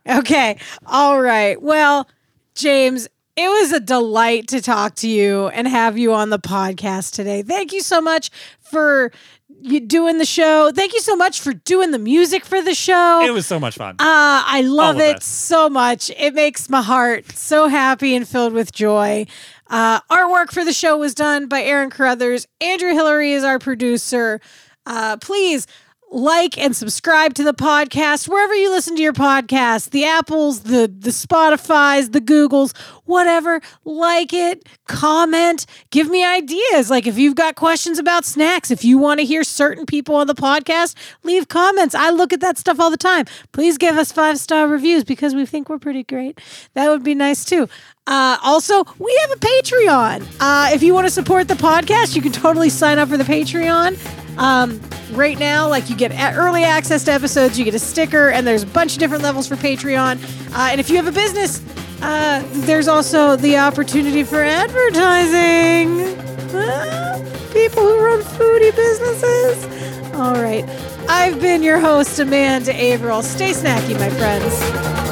[0.09, 0.59] Okay.
[0.87, 1.61] All right.
[1.61, 2.09] Well,
[2.55, 7.13] James, it was a delight to talk to you and have you on the podcast
[7.13, 7.43] today.
[7.43, 8.31] Thank you so much
[8.61, 9.13] for
[9.61, 10.71] you doing the show.
[10.73, 13.23] Thank you so much for doing the music for the show.
[13.25, 13.97] It was so much fun.
[13.99, 15.23] Uh, I love it it.
[15.23, 16.11] so much.
[16.17, 19.27] It makes my heart so happy and filled with joy.
[19.69, 22.47] Uh, artwork for the show was done by Aaron Crothers.
[22.61, 24.41] Andrew Hillary is our producer.
[24.87, 25.67] Uh, please
[26.11, 29.91] like and subscribe to the podcast wherever you listen to your podcast.
[29.91, 33.61] The apples the the spotify's the googles whatever.
[33.85, 36.91] Like it comment give me ideas.
[36.91, 40.27] Like if you've got questions about snacks if you want to hear certain people on
[40.27, 41.95] the podcast leave comments.
[41.95, 43.27] I look at that stuff all the time.
[43.53, 46.41] Please give us five star reviews because we think we're pretty great.
[46.75, 47.69] That would be nice too
[48.07, 50.37] uh, also, we have a Patreon.
[50.41, 53.25] Uh, if you want to support the podcast, you can totally sign up for the
[53.25, 53.99] Patreon.
[54.39, 54.81] Um,
[55.13, 58.63] right now, like you get early access to episodes, you get a sticker, and there's
[58.63, 60.23] a bunch of different levels for Patreon.
[60.55, 61.63] Uh, and if you have a business,
[62.03, 66.17] uh, there's also the opportunity for advertising.
[66.55, 67.19] Ah,
[67.53, 70.15] people who run foodie businesses.
[70.15, 70.65] All right.
[71.09, 73.23] I've been your host, Amanda Averell.
[73.23, 75.06] Stay snacky, my friends.